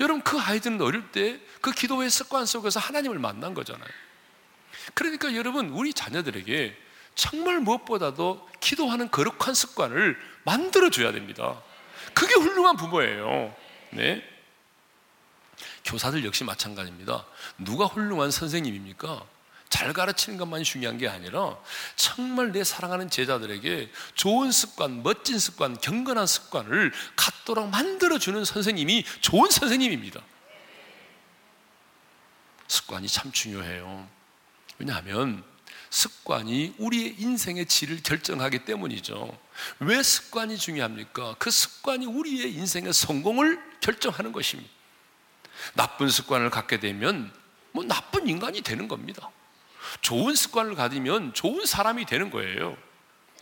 [0.00, 3.88] 여러분 그 아이들은 어릴 때 그 기도의 습관 속에서 하나님을 만난 거잖아요.
[4.94, 6.76] 그러니까 여러분 우리 자녀들에게
[7.14, 11.60] 정말 무엇보다도 기도하는 거룩한 습관을 만들어 줘야 됩니다.
[12.14, 13.54] 그게 훌륭한 부모예요.
[13.90, 14.22] 네.
[15.88, 17.24] 교사들 역시 마찬가지입니다.
[17.56, 19.24] 누가 훌륭한 선생님입니까?
[19.70, 21.56] 잘 가르치는 것만이 중요한 게 아니라
[21.96, 30.20] 정말 내 사랑하는 제자들에게 좋은 습관, 멋진 습관, 경건한 습관을 갖도록 만들어주는 선생님이 좋은 선생님입니다.
[32.66, 34.06] 습관이 참 중요해요.
[34.78, 35.42] 왜냐하면
[35.88, 39.38] 습관이 우리의 인생의 질을 결정하기 때문이죠.
[39.80, 41.36] 왜 습관이 중요합니까?
[41.38, 44.77] 그 습관이 우리의 인생의 성공을 결정하는 것입니다.
[45.74, 47.32] 나쁜 습관을 갖게 되면
[47.72, 49.30] 뭐 나쁜 인간이 되는 겁니다.
[50.00, 52.76] 좋은 습관을 가지면 좋은 사람이 되는 거예요.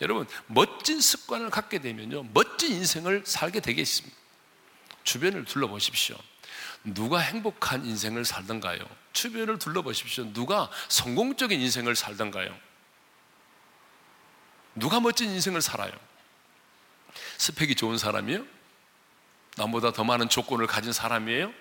[0.00, 4.16] 여러분, 멋진 습관을 갖게 되면요, 멋진 인생을 살게 되겠습니다.
[5.04, 6.16] 주변을 둘러보십시오.
[6.84, 8.78] 누가 행복한 인생을 살던가요?
[9.12, 10.32] 주변을 둘러보십시오.
[10.32, 12.54] 누가 성공적인 인생을 살던가요?
[14.74, 15.92] 누가 멋진 인생을 살아요?
[17.38, 18.44] 스펙이 좋은 사람이요?
[19.56, 21.52] 남보다 더 많은 조건을 가진 사람이에요?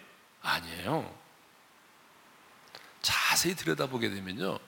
[0.45, 1.13] 아니에요.
[3.01, 4.59] 자세히 들여다보게 되면요.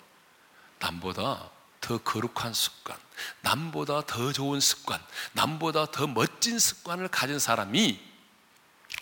[0.79, 2.97] 남보다 더 거룩한 습관,
[3.41, 5.01] 남보다 더 좋은 습관,
[5.33, 7.99] 남보다 더 멋진 습관을 가진 사람이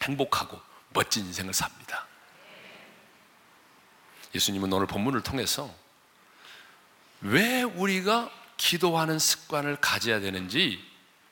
[0.04, 2.06] 행복하고 멋진 인생을 삽니다.
[4.34, 5.74] 예수님은 오늘 본문을 통해서
[7.22, 10.84] 왜 우리가 기도하는 습관을 가져야 되는지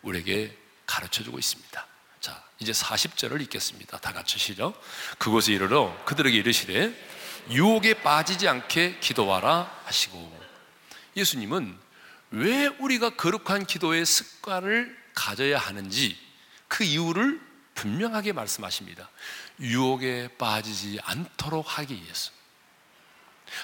[0.01, 1.92] 우리에게 가르쳐 주고 있습니다.
[2.23, 3.97] 자, 이제 40절을 읽겠습니다.
[3.97, 4.73] 다 같이 시죠.
[5.17, 6.95] 그곳에 이르러 그들에게 이르시되
[7.49, 10.41] 유혹에 빠지지 않게 기도하라 하시고
[11.17, 11.77] 예수님은
[12.31, 16.17] 왜 우리가 거룩한 기도의 습관을 가져야 하는지
[16.69, 17.41] 그 이유를
[17.75, 19.09] 분명하게 말씀하십니다.
[19.59, 22.31] 유혹에 빠지지 않도록 하기 위해서.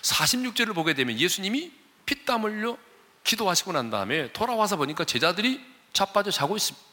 [0.02, 1.72] 46절을 보게 되면 예수님이
[2.06, 2.78] 피땀 흘려
[3.24, 6.89] 기도하시고 난 다음에 돌아와서 보니까 제자들이 자빠져 자고 있습니다.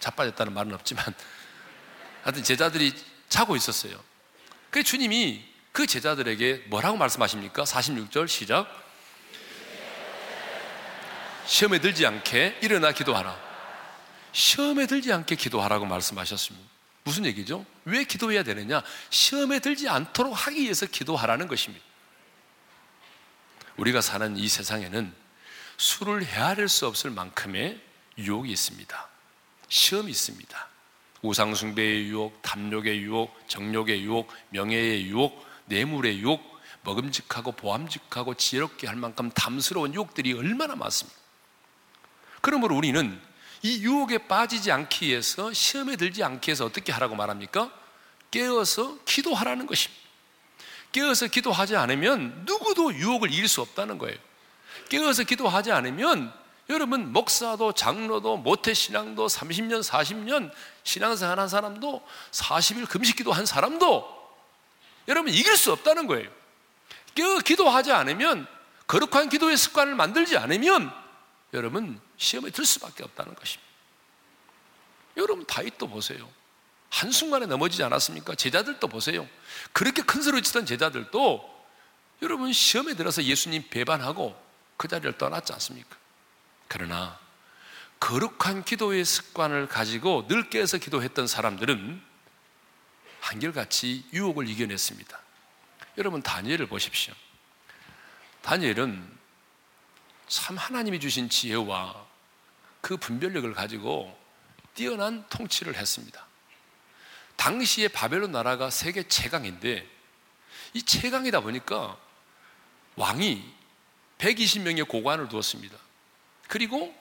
[0.00, 1.04] 자빠졌다는 말은 없지만
[2.22, 2.94] 하여튼 제자들이
[3.28, 4.02] 자고 있었어요.
[4.70, 7.64] 그 주님이 그 제자들에게 뭐라고 말씀하십니까?
[7.64, 8.68] 46절 시작.
[11.46, 13.36] 시험에 들지 않게 일어나 기도하라.
[14.32, 16.68] 시험에 들지 않게 기도하라고 말씀하셨습니다.
[17.02, 17.64] 무슨 얘기죠?
[17.84, 18.82] 왜 기도해야 되느냐?
[19.10, 21.84] 시험에 들지 않도록 하기 위해서 기도하라는 것입니다.
[23.76, 25.12] 우리가 사는 이 세상에는
[25.78, 27.80] 술을 헤아릴 수 없을 만큼의
[28.18, 29.09] 유혹이 있습니다.
[29.70, 30.68] 시험이 있습니다.
[31.22, 36.42] 우상숭배의 유혹, 탐욕의 유혹, 정욕의 유혹, 명예의 유혹, 뇌물의 유혹,
[36.82, 41.18] 먹음직하고 보암직하고 지혜롭게 할 만큼 담스러운 유혹들이 얼마나 많습니까?
[42.40, 43.20] 그러므로 우리는
[43.62, 47.72] 이 유혹에 빠지지 않기 위해서 시험에 들지 않기 위해서 어떻게 하라고 말합니까?
[48.30, 50.00] 깨어서 기도하라는 것입니다.
[50.92, 54.18] 깨어서 기도하지 않으면 누구도 유혹을 이길 수 없다는 거예요.
[54.88, 56.32] 깨어서 기도하지 않으면
[56.70, 60.52] 여러분 목사도 장로도 모태신앙도 30년 40년
[60.84, 64.20] 신앙생활 한 사람도 40일 금식기도 한 사람도
[65.08, 66.30] 여러분 이길 수 없다는 거예요.
[67.16, 68.46] 깨어 기도하지 않으면
[68.86, 70.92] 거룩한 기도의 습관을 만들지 않으면
[71.54, 73.68] 여러분 시험에 들 수밖에 없다는 것입니다.
[75.16, 76.28] 여러분 다윗도 보세요.
[76.88, 78.36] 한순간에 넘어지지 않았습니까?
[78.36, 79.28] 제자들도 보세요.
[79.72, 81.64] 그렇게 큰 소리 치던 제자들도
[82.22, 84.40] 여러분 시험에 들어서 예수님 배반하고
[84.76, 85.99] 그 자리를 떠났지 않습니까?
[86.70, 87.18] 그러나
[87.98, 92.00] 거룩한 기도의 습관을 가지고 늘 깨서 기도했던 사람들은
[93.20, 95.20] 한결같이 유혹을 이겨냈습니다.
[95.98, 97.12] 여러분 다니엘을 보십시오.
[98.42, 99.18] 다니엘은
[100.28, 102.06] 참 하나님이 주신 지혜와
[102.80, 104.16] 그 분별력을 가지고
[104.74, 106.24] 뛰어난 통치를 했습니다.
[107.34, 109.90] 당시에 바벨론 나라가 세계 최강인데
[110.74, 111.98] 이 최강이다 보니까
[112.94, 113.54] 왕이
[114.18, 115.89] 120명의 고관을 두었습니다.
[116.50, 116.92] 그리고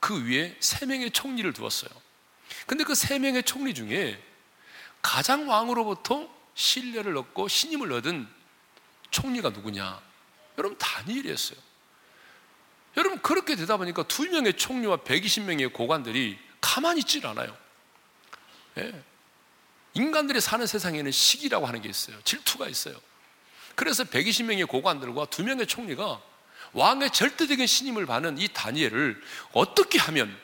[0.00, 1.88] 그 위에 3명의 총리를 두었어요.
[2.66, 4.20] 근데 그 3명의 총리 중에
[5.00, 8.26] 가장 왕으로부터 신뢰를 얻고 신임을 얻은
[9.12, 10.02] 총리가 누구냐?
[10.58, 11.56] 여러분 다니엘이었어요.
[12.96, 17.56] 여러분 그렇게 되다 보니까 두 명의 총리와 120명의 고관들이 가만히 있질 않아요.
[18.78, 19.04] 예.
[19.94, 22.20] 인간들이 사는 세상에는 시기라고 하는 게 있어요.
[22.22, 23.00] 질투가 있어요.
[23.76, 26.20] 그래서 120명의 고관들과 2명의 총리가
[26.72, 30.36] 왕의 절대적인 신임을 받는 이 다니엘을 어떻게 하면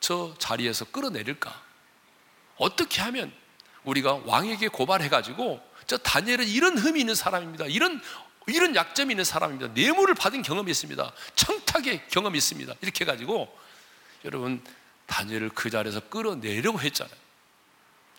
[0.00, 1.62] 저 자리에서 끌어내릴까?
[2.56, 3.32] 어떻게 하면
[3.84, 7.66] 우리가 왕에게 고발해가지고 저 다니엘은 이런 흠이 있는 사람입니다.
[7.66, 8.00] 이런
[8.48, 9.72] 이런 약점이 있는 사람입니다.
[9.74, 11.12] 뇌물을 받은 경험이 있습니다.
[11.34, 12.74] 청탁의 경험이 있습니다.
[12.80, 13.52] 이렇게 해가지고
[14.24, 14.62] 여러분
[15.06, 17.16] 다니엘을 그 자리에서 끌어내려고 했잖아요.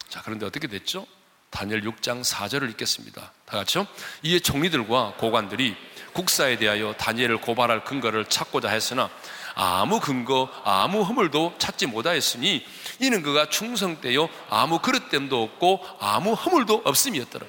[0.10, 1.06] 자, 그런데 어떻게 됐죠?
[1.50, 3.32] 다니엘 6장 4절을 읽겠습니다.
[3.46, 3.88] 다 같이요.
[4.24, 5.76] 이에 총리들과 고관들이
[6.14, 9.10] 국사에 대하여 다니엘을 고발할 근거를 찾고자 했으나
[9.56, 12.66] 아무 근거, 아무 허물도 찾지 못하였으니
[13.00, 17.46] 이는 그가 충성되어 아무 그릇됨도 없고 아무 허물도 없음이었더라.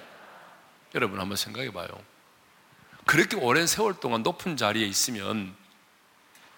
[0.94, 1.88] 여러분 한번 생각해 봐요.
[3.04, 5.54] 그렇게 오랜 세월 동안 높은 자리에 있으면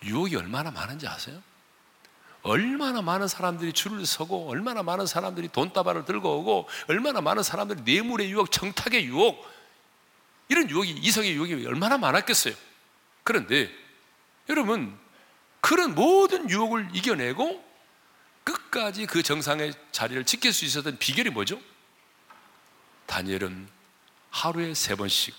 [0.04, 1.42] 유혹이 얼마나 많은지 아세요?
[2.42, 8.30] 얼마나 많은 사람들이 줄을 서고 얼마나 많은 사람들이 돈다발을 들고 오고 얼마나 많은 사람들이 뇌물의
[8.30, 9.46] 유혹, 정탁의 유혹
[10.48, 12.54] 이런 유혹이 이성의 유혹이 얼마나 많았겠어요.
[13.22, 13.70] 그런데
[14.48, 14.98] 여러분
[15.60, 17.62] 그런 모든 유혹을 이겨내고
[18.44, 21.60] 끝까지 그 정상의 자리를 지킬 수 있었던 비결이 뭐죠?
[23.06, 23.68] 다니엘은
[24.30, 25.34] 하루에 세 번씩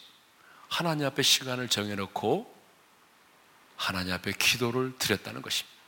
[0.70, 2.62] 하나님 앞에 시간을 정해놓고
[3.76, 5.81] 하나님 앞에 기도를 드렸다는 것입니다.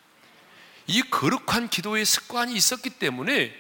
[0.88, 3.54] 이 거룩한 기도의 습관이 있었기 때문에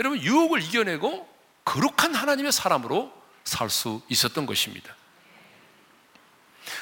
[0.00, 1.28] 여러분 유혹을 이겨내고
[1.64, 3.12] 거룩한 하나님의 사람으로
[3.44, 4.94] 살 수 있었던 것입니다.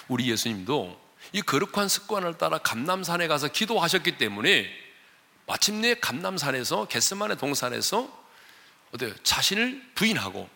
[0.08, 1.00] 우리 예수님도
[1.32, 4.68] 이 거룩한 습관을 따라 감남산에 가서 기도하셨기 때문에
[5.46, 8.26] 마침내 감남산에서 겟스만의 동산에서
[8.92, 10.48] 어때 자신을 부인하고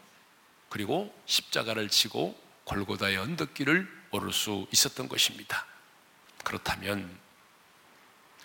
[0.69, 5.67] 그리고 십자가를 지고 골고다의 언덕길을 오를 수 있었던 것입니다.
[6.45, 7.17] 그렇다면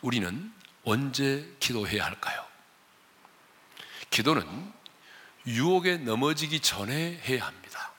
[0.02, 0.54] 우리는
[0.84, 2.46] 언제 기도해야 할까요?
[4.10, 4.74] 기도는
[5.48, 7.92] 유혹에 넘어지기 전에 해야 합니다.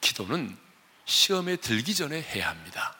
[0.00, 0.56] 기도는
[1.04, 2.96] 시험에 들기 전에 해야 합니다.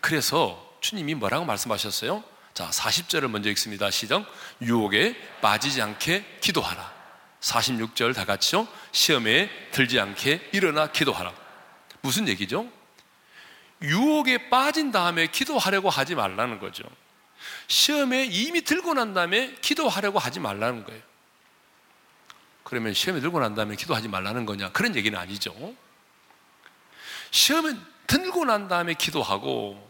[0.00, 2.22] 그래서 주님이 뭐라고 말씀하셨어요?
[2.54, 3.90] 자, 40절을 먼저 읽습니다.
[3.90, 4.24] 시작.
[4.62, 6.92] 유혹에 빠지지 않게 기도하라.
[7.40, 8.66] 46절 다 같이요.
[8.92, 11.32] 시험에 들지 않게 일어나 기도하라.
[12.00, 12.70] 무슨 얘기죠?
[13.82, 16.84] 유혹에 빠진 다음에 기도하려고 하지 말라는 거죠.
[17.68, 21.02] 시험에 이미 들고 난 다음에 기도하려고 하지 말라는 거예요.
[22.64, 24.72] 그러면 시험에 들고 난 다음에 기도하지 말라는 거냐?
[24.72, 25.54] 그런 얘기는 아니죠.
[27.30, 27.74] 시험에
[28.06, 29.86] 들고 난 다음에 기도하고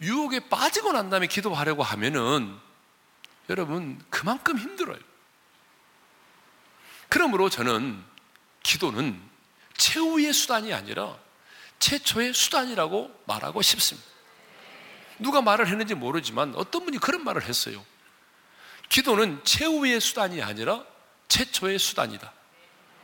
[0.00, 2.58] 유혹에 빠지고 난 다음에 기도하려고 하면은
[3.48, 4.98] 여러분 그만큼 힘들어요.
[7.08, 8.02] 그러므로 저는
[8.62, 9.20] 기도는
[9.76, 11.16] 최후의 수단이 아니라
[11.78, 14.11] 최초의 수단이라고 말하고 싶습니다.
[15.22, 17.84] 누가 말을 했는지 모르지만 어떤 분이 그런 말을 했어요.
[18.88, 20.84] 기도는 최후의 수단이 아니라
[21.28, 22.32] 최초의 수단이다.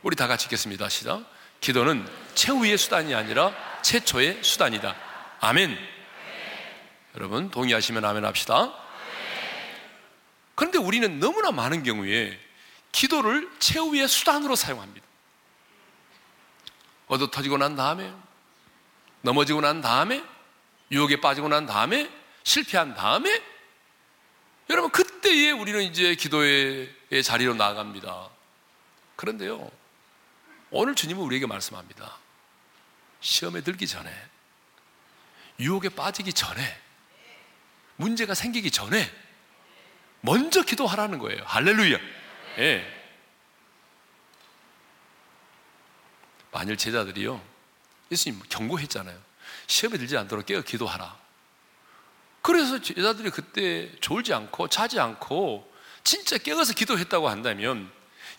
[0.03, 0.87] 우리 다 같이 읽겠습니다.
[0.89, 1.25] 시작.
[1.61, 4.95] 기도는 최후의 수단이 아니라 최초의 수단이다.
[5.39, 5.77] 아멘.
[7.15, 8.73] 여러분 동의하시면 아멘 합시다.
[10.55, 12.39] 그런데 우리는 너무나 많은 경우에
[12.91, 15.05] 기도를 최후의 수단으로 사용합니다.
[17.07, 18.13] 얻어 터지고 난 다음에
[19.21, 20.23] 넘어지고 난 다음에
[20.91, 22.09] 유혹에 빠지고 난 다음에
[22.43, 23.43] 실패한 다음에
[24.69, 28.29] 여러분 그때에 우리는 이제 기도의 자리로 나아갑니다.
[29.15, 29.69] 그런데요.
[30.71, 32.17] 오늘 주님은 우리에게 말씀합니다.
[33.21, 34.11] 시험에 들기 전에
[35.59, 36.81] 유혹에 빠지기 전에
[37.97, 39.11] 문제가 생기기 전에
[40.21, 41.43] 먼저 기도하라는 거예요.
[41.45, 41.97] 할렐루야.
[42.59, 42.95] 예.
[46.51, 47.41] 만일 제자들이요.
[48.11, 49.28] 예수님 경고했잖아요.
[49.69, 51.17] 시험에 들지 않도록 깨어 기도하라.
[52.41, 55.71] 그래서 제자들이 그때 졸지 않고 자지 않고
[56.03, 57.91] 진짜 깨어서 기도했다고 한다면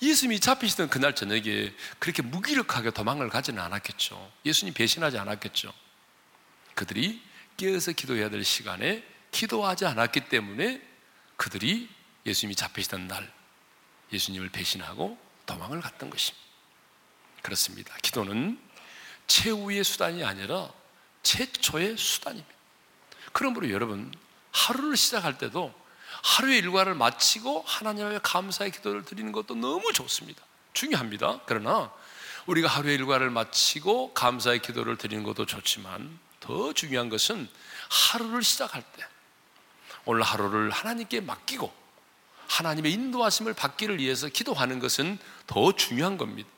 [0.03, 4.33] 예수님이 잡히시던 그날 저녁에 그렇게 무기력하게 도망을 가지는 않았겠죠.
[4.45, 5.73] 예수님 배신하지 않았겠죠.
[6.75, 7.23] 그들이
[7.57, 10.83] 깨어서 기도해야 될 시간에 기도하지 않았기 때문에
[11.37, 11.89] 그들이
[12.27, 13.33] 예수님이 잡히시던 날
[14.13, 15.17] 예수님을 배신하고
[15.47, 16.45] 도망을 갔던 것입니다.
[17.43, 17.95] 그렇습니다.
[18.03, 18.59] 기도는
[19.29, 20.80] 최후의 수단이 아니라
[21.23, 22.55] 최초의 수단입니다.
[23.33, 24.13] 그러므로 여러분
[24.53, 25.73] 하루를 시작할 때도
[26.23, 30.43] 하루의 일과를 마치고 하나님의 감사의 기도를 드리는 것도 너무 좋습니다.
[30.73, 31.41] 중요합니다.
[31.47, 31.93] 그러나
[32.47, 37.49] 우리가 하루의 일과를 마치고 감사의 기도를 드리는 것도 좋지만 더 중요한 것은
[37.89, 39.05] 하루를 시작할 때
[40.05, 41.73] 오늘 하루를 하나님께 맡기고
[42.49, 46.49] 하나님의 인도하심을 받기를 위해서 기도하는 것은 더 중요한 겁니다.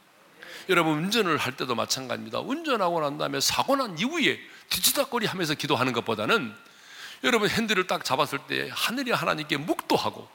[0.68, 2.40] 여러분 운전을 할 때도 마찬가지입니다.
[2.40, 4.40] 운전하고 난 다음에 사고 난 이후에
[4.72, 6.54] 뒤치다거리 하면서 기도하는 것보다는
[7.24, 10.28] 여러분 핸들을 딱 잡았을 때 하늘이 하나님께 묵도하고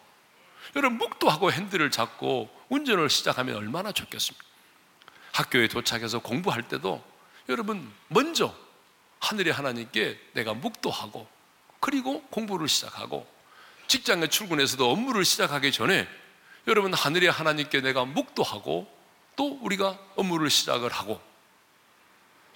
[0.75, 4.45] 여러분 묵도하고 핸들을 잡고 운전을 시작하면 얼마나 좋겠습니까?
[5.31, 7.03] 학교에 도착해서 공부할 때도
[7.49, 8.53] 여러분 먼저
[9.19, 11.27] 하늘의 하나님께 내가 묵도하고
[11.79, 13.27] 그리고 공부를 시작하고
[13.87, 16.07] 직장에 출근해서도 업무를 시작하기 전에
[16.67, 18.87] 여러분 하늘의 하나님께 내가 묵도하고
[19.35, 21.21] 또 우리가 업무를 시작을 하고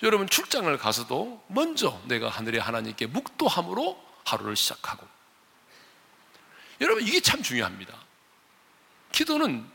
[0.04, 5.08] 여러분 출장을 가서도 먼저 내가 하늘의 하나님께 묵도함으로 하루를 시작하고
[6.80, 7.96] 여러분 이게 참 중요합니다.
[9.12, 9.70] 기도는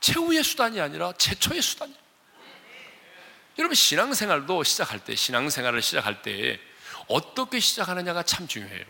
[0.00, 1.98] 최후의 수단이 아니라 최초의 수단이에요.
[3.58, 6.60] 여러분 신앙생활도 시작할 때 신앙생활을 시작할 때
[7.08, 8.84] 어떻게 시작하느냐가 참 중요해요.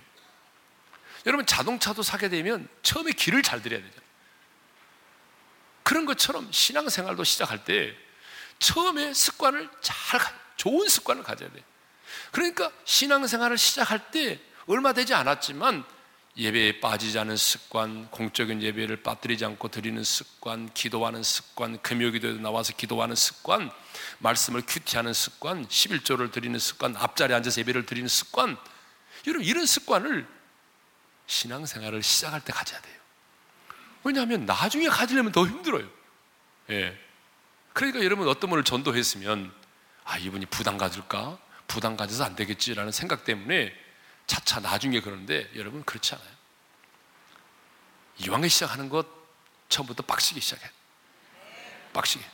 [1.26, 4.00] 여러분 자동차도 사게 되면 처음에 길을 잘 들여야 되죠.
[5.84, 7.96] 그런 것처럼 신앙생활도 시작할 때
[8.58, 10.20] 처음에 습관을 잘
[10.58, 11.64] 좋은 습관을 가져야 돼.
[12.30, 15.84] 그러니까 신앙생활을 시작할 때 얼마 되지 않았지만
[16.36, 23.16] 예배에 빠지지 않은 습관, 공적인 예배를 빠뜨리지 않고 드리는 습관, 기도하는 습관, 금요기도에 나와서 기도하는
[23.16, 23.72] 습관,
[24.18, 28.56] 말씀을 큐티하는 습관, 11조를 드리는 습관, 앞자리에 앉아서 예배를 드리는 습관,
[29.26, 30.26] 여러분 이런 습관을
[31.26, 32.94] 신앙생활을 시작할 때 가져야 돼요.
[34.04, 35.88] 왜냐하면 나중에 가지려면 더 힘들어요.
[36.70, 36.96] 예.
[37.72, 39.52] 그러니까 여러분 어떤 분을 전도했으면
[40.08, 41.38] 아 이분이 부담 가질까?
[41.66, 43.74] 부담 가져서 안 되겠지라는 생각 때문에
[44.26, 46.30] 차차 나중에 그러는데 여러분 그렇지 않아요.
[48.20, 49.06] 이왕에 시작하는 것
[49.68, 50.68] 처음부터 빡시게 시작해.
[51.92, 52.24] 빡시게.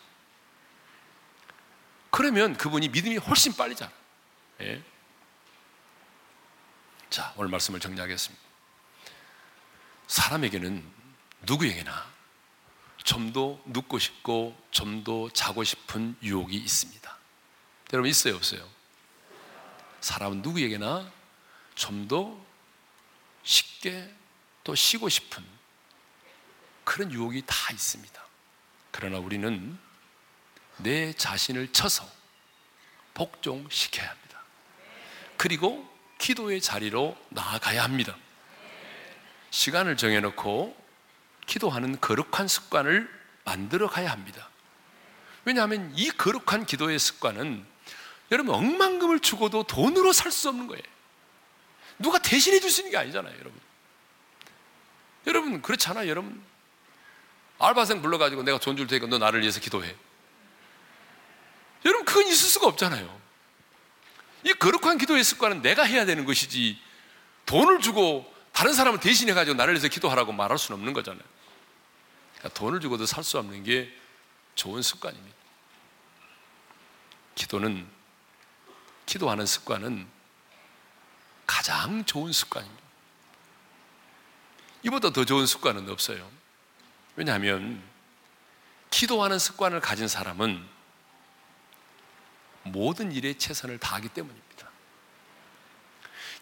[2.11, 3.91] 그러면 그분이 믿음이 훨씬 빨리 자라.
[4.61, 4.81] 예.
[7.11, 8.45] 자, 오늘 말씀을 정리하겠습니다.
[10.07, 10.93] 사람에게는
[11.43, 12.15] 누구에게나
[13.05, 17.04] 좀 더 눕고 싶고 좀 더 자고 싶은 유혹이 있습니다.
[17.93, 18.69] 여러분 있어요, 없어요?
[20.01, 21.11] 사람은 누구에게나
[21.75, 22.45] 좀 더
[23.45, 24.13] 쉽게
[24.65, 25.45] 또 쉬고 싶은
[26.83, 28.25] 그런 유혹이 다 있습니다.
[28.91, 29.79] 그러나 우리는
[30.79, 32.09] 내 자신을 쳐서
[33.13, 34.41] 복종시켜야 합니다.
[35.37, 38.17] 그리고 기도의 자리로 나아가야 합니다.
[39.51, 40.85] 시간을 정해놓고
[41.47, 43.09] 기도하는 거룩한 습관을
[43.45, 44.49] 만들어 가야 합니다.
[45.45, 47.67] 왜냐하면 이 거룩한 기도의 습관은
[48.31, 50.83] 여러분 억만금을 주고도 돈으로 살 수 없는 거예요.
[51.99, 53.61] 누가 대신해 줄 수 있는 게 아니잖아요, 여러분.
[55.27, 56.43] 여러분 그렇잖아요, 여러분.
[57.59, 59.95] 알바생 불러가지고 내가 돈 줄 테니까 너 나를 위해서 기도해.
[61.85, 63.21] 여러분 그건 있을 수가 없잖아요.
[64.45, 66.79] 이 거룩한 기도의 습관은 내가 해야 되는 것이지
[67.47, 71.25] 돈을 주고 다른 사람을 대신해 가지고 나를 위해서 기도하라고 말할 수는 없는 거잖아요.
[72.39, 73.93] 그러니까 돈을 주고도 살 수 없는 게
[74.55, 75.37] 좋은 습관입니다.
[77.35, 77.87] 기도는
[79.07, 80.07] 기도하는 습관은
[81.47, 82.83] 가장 좋은 습관입니다.
[84.83, 86.31] 이보다 더 좋은 습관은 없어요.
[87.17, 87.83] 왜냐하면
[88.91, 90.65] 기도하는 습관을 가진 사람은
[92.65, 94.69] 모든 일에 최선을 다하기 때문입니다.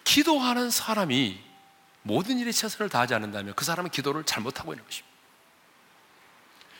[0.04, 1.40] 기도하는 사람이
[2.02, 5.12] 모든 일에 최선을 다하지 않는다면 그 사람은 기도를 잘못하고 있는 것입니다.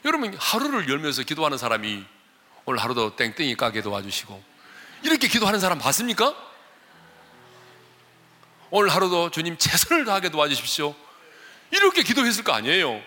[0.05, 2.05] 여러분, 하루를 열면서 기도하는 사람이
[2.64, 4.52] 오늘 하루도 땡땡이 가게 도와주시고
[5.03, 6.35] 이렇게 기도하는 사람 봤습니까?
[8.71, 10.95] 오늘 하루도 주님 최선을 다하게 도와주십시오.
[11.71, 13.03] 이렇게 기도했을 거 아니에요.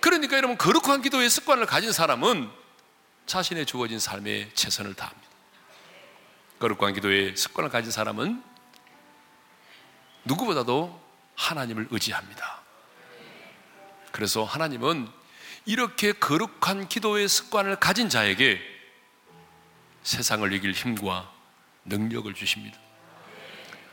[0.00, 2.50] 그러니까 여러분, 거룩한 기도의 습관을 가진 사람은
[3.26, 5.28] 자신의 주어진 삶에 최선을 다합니다.
[6.58, 8.42] 거룩한 기도의 습관을 가진 사람은
[10.24, 11.00] 누구보다도
[11.36, 12.62] 하나님을 의지합니다.
[14.12, 15.08] 그래서 하나님은
[15.66, 18.60] 이렇게 거룩한 기도의 습관을 가진 자에게
[20.02, 21.33] 세상을 이길 힘과
[21.84, 22.78] 능력을 주십니다.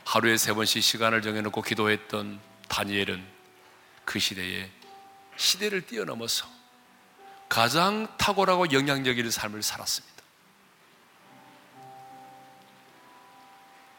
[0.04, 3.24] 하루에 세 번씩 시간을 정해놓고 기도했던 다니엘은
[4.04, 4.70] 그 시대에
[5.36, 6.46] 시대를 뛰어넘어서
[7.48, 10.22] 가장 탁월하고 영향력있는 삶을 살았습니다.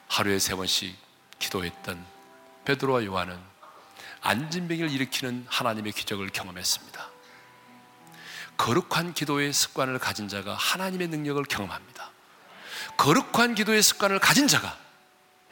[0.07, 0.95] 하루에 세 번씩
[1.39, 2.05] 기도했던
[2.65, 3.39] 베드로와 요한은
[4.21, 7.09] 안진병을 일으키는 하나님의 기적을 경험했습니다.
[8.57, 12.12] 거룩한 기도의 습관을 가진 자가 하나님의 능력을 경험합니다.
[12.97, 14.77] 거룩한 기도의 습관을 가진 자가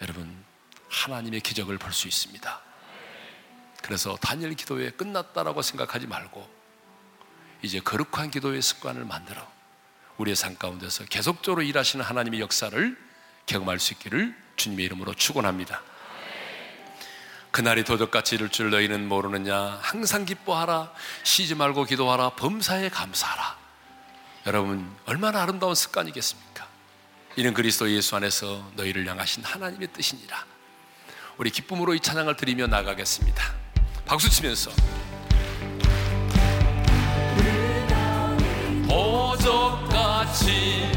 [0.01, 0.43] 여러분
[0.89, 2.61] 하나님의 기적을 볼 수 있습니다.
[3.81, 6.47] 그래서 단일 기도회 끝났다라고 생각하지 말고
[7.63, 9.45] 이제 거룩한 기도의 습관을 만들어
[10.17, 12.97] 우리의 삶 가운데서 계속적으로 일하시는 하나님의 역사를
[13.47, 15.81] 경험할 수 있기를 주님의 이름으로 축원합니다.
[17.49, 19.79] 그날이 도적같이 이를 줄 너희는 모르느냐?
[19.81, 20.93] 항상 기뻐하라.
[21.23, 22.31] 쉬지 말고 기도하라.
[22.31, 23.57] 범사에 감사하라.
[24.45, 26.67] 여러분 얼마나 아름다운 습관이겠습니까
[27.37, 30.45] 이는 그리스도 예수 안에서 너희를 향하신 하나님의 뜻이니라.
[31.37, 33.53] 우리 기쁨으로 이 찬양을 드리며 나가겠습니다.
[34.05, 34.71] 박수 치면서.
[38.87, 40.91] 도적같이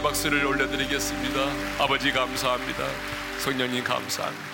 [0.00, 1.82] 박수를 올려드리겠습니다.
[1.82, 2.78] 아버지 감사합니다.
[3.40, 4.44] 성령님 감사합니다.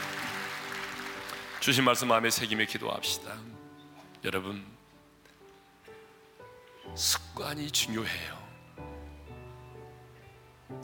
[1.60, 3.36] 주신 말씀 마음에 새김에 기도합시다.
[4.24, 4.64] 여러분
[6.94, 8.38] 습관이 중요해요.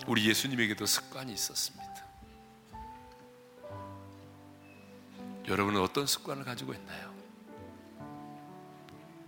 [0.07, 1.85] 우리 예수님에게도 습관이 있었습니다.
[5.49, 7.13] 여러분은 어떤 습관을 가지고 있나요?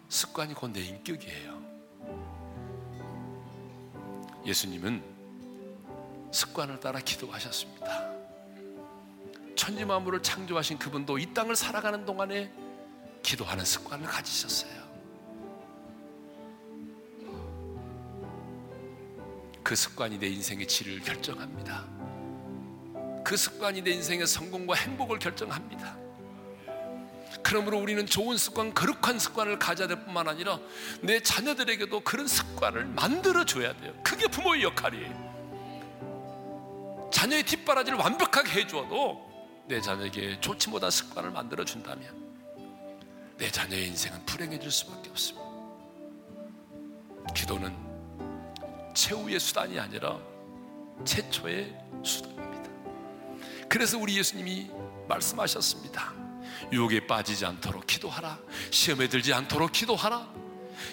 [0.08, 1.56] 습관이 곧 내 인격이에요.
[4.46, 5.15] 예수님은
[6.36, 8.12] 습관을 따라 기도하셨습니다.
[9.56, 12.52] 천지 만물을 창조하신 그분도 이 땅을 살아가는 동안에
[13.22, 14.86] 기도하는 습관을 가지셨어요.
[19.62, 21.84] 그 습관이 내 인생의 질을 결정합니다.
[23.24, 25.96] 그 습관이 내 인생의 성공과 행복을 결정합니다.
[27.42, 30.58] 그러므로 우리는 좋은 습관, 거룩한 습관을 가져야 될 뿐만 아니라
[31.00, 33.94] 내 자녀들에게도 그런 습관을 만들어 줘야 돼요.
[34.04, 35.25] 그게 부모의 역할이에요.
[37.10, 39.26] 자녀의 뒷바라지를 완벽하게 해주어도
[39.66, 42.26] 내 자녀에게 좋지 못한 습관을 만들어 준다면
[43.36, 45.46] 내 자녀의 인생은 불행해질 수밖에 없습니다.
[47.34, 47.74] 기도는
[48.94, 50.18] 최후의 수단이 아니라
[51.04, 52.70] 최초의 수단입니다.
[53.68, 54.70] 그래서 우리 예수님이
[55.08, 56.14] 말씀하셨습니다.
[56.72, 58.38] 유혹에 빠지지 않도록 기도하라.
[58.70, 60.26] 시험에 들지 않도록 기도하라.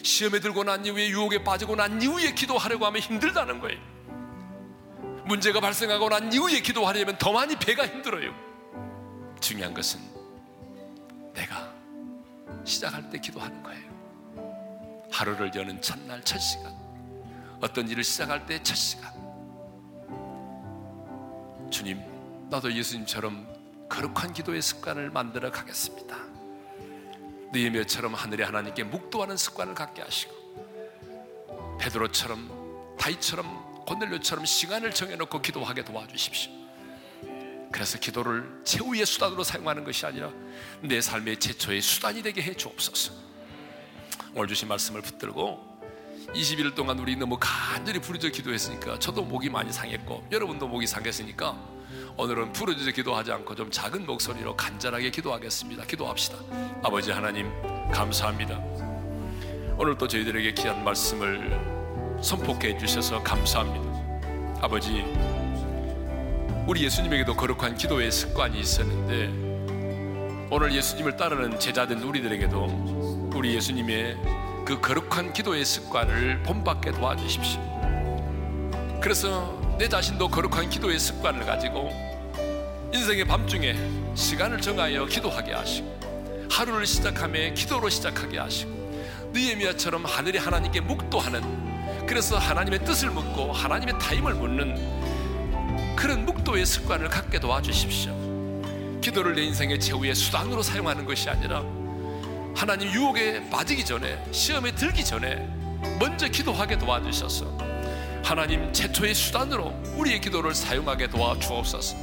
[0.01, 3.92] 시험에 들고 난 이후에 유혹에 빠지고 난 이후에 기도하려고 하면 힘들다는 거예요.
[5.25, 8.33] 문제가 발생하고 난 이후에 기도하려면 더 많이 배가 힘들어요.
[9.39, 9.99] 중요한 것은
[11.33, 11.73] 내가
[12.65, 13.83] 시작할 때 기도하는 거예요.
[15.11, 16.73] 하루를 여는 첫날 첫 시간.
[17.61, 19.13] 어떤 일을 시작할 때 첫 시간.
[21.69, 22.01] 주님,
[22.49, 23.47] 나도 예수님처럼
[23.89, 26.15] 거룩한 기도의 습관을 만들어 가겠습니다.
[27.51, 30.33] 느헤미야처럼 하늘의 하나님께 묵도하는 습관을 갖게 하시고
[31.79, 36.51] 베드로처럼 다윗처럼 고넬료처럼 시간을 정해놓고 기도하게 도와주십시오.
[37.71, 40.29] 그래서 기도를 최후의 수단으로 사용하는 것이 아니라
[40.81, 43.13] 내 삶의 최초의 수단이 되게 해 주옵소서.
[44.35, 45.73] 오늘 주신 말씀을 붙들고
[46.35, 51.57] 20일 동안 우리 너무 간절히 부르짖어 기도했으니까 저도 목이 많이 상했고 여러분도 목이 상했으니까
[52.15, 55.85] 오늘은 부르짖어 기도하지 않고 좀 작은 목소리로 간절하게 기도하겠습니다.
[55.85, 56.37] 기도합시다.
[56.83, 57.51] 아버지 하나님
[57.91, 58.57] 감사합니다.
[59.77, 61.72] 오늘 또 저희들에게 귀한 말씀을
[62.23, 64.61] 선포해 주셔서 감사합니다.
[64.61, 65.03] 아버지
[66.65, 74.15] 우리 예수님에게도 거룩한 기도의 습관이 있었는데 오늘 예수님을 따르는 제자된 우리들에게도 우리 예수님의
[74.65, 77.61] 그 거룩한 기도의 습관을 본받게 도와주십시오.
[79.01, 81.89] 그래서 내 자신도 거룩한 기도의 습관을 가지고
[82.93, 83.75] 인생의 밤중에
[84.15, 88.71] 시간을 정하여 기도하게 하시고 하루를 시작함에 기도로 시작하게 하시고
[89.33, 91.72] 느에미아처럼 하늘의 하나님께 묵도하는
[92.07, 98.13] 그래서 하나님의 뜻을 묻고 하나님의 타임을 묻는 그런 묵도의 습관을 갖게 도와주십시오.
[99.01, 101.63] 기도를 내 인생의 최후의 수단으로 사용하는 것이 아니라
[102.55, 105.47] 하나님 유혹에 빠지기 전에 시험에 들기 전에
[105.99, 107.57] 먼저 기도하게 도와주셔서
[108.23, 111.97] 하나님 최초의 수단으로 우리의 기도를 사용하게 도와주옵소서.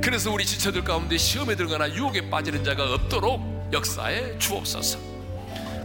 [0.00, 5.07] 그래서 우리 지체들 가운데 시험에 들거나 유혹에 빠지는 자가 없도록 역사에 주옵소서.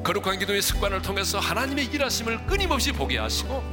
[0.03, 3.63] 거룩한 기도의 습관을 통해서 하나님의 일하심을 끊임없이 보게 하시고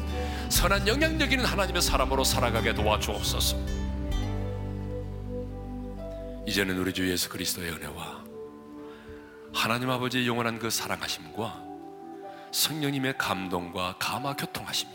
[0.49, 3.57] 선한 영향력 있는 하나님의 사람으로 살아가게 도와주옵소서.
[6.47, 8.25] 이제는 우리 주 예수 그리스도의 은혜와
[9.53, 11.65] 하나님 아버지의 영원한 그 사랑하심과
[12.53, 14.93] 성령님의 감동과 감화 교통하심이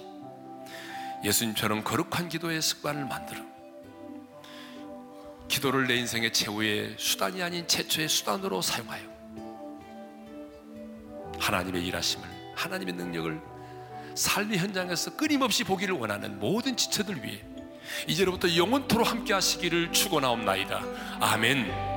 [1.23, 3.41] 예수님처럼 거룩한 기도의 습관을 만들어
[5.47, 9.14] 기도를 내 인생의 최후의 수단이 아닌 최초의 수단으로 사용하여
[11.39, 13.41] 하나님의 일하심을 하나님의 능력을
[14.15, 17.41] 삶의 현장에서 끊임없이 보기를 원하는 모든 지체들 위해
[18.07, 20.83] 이제로부터 영원토록 함께 하시기를 축원하옵나이다.
[21.19, 21.94] 아멘.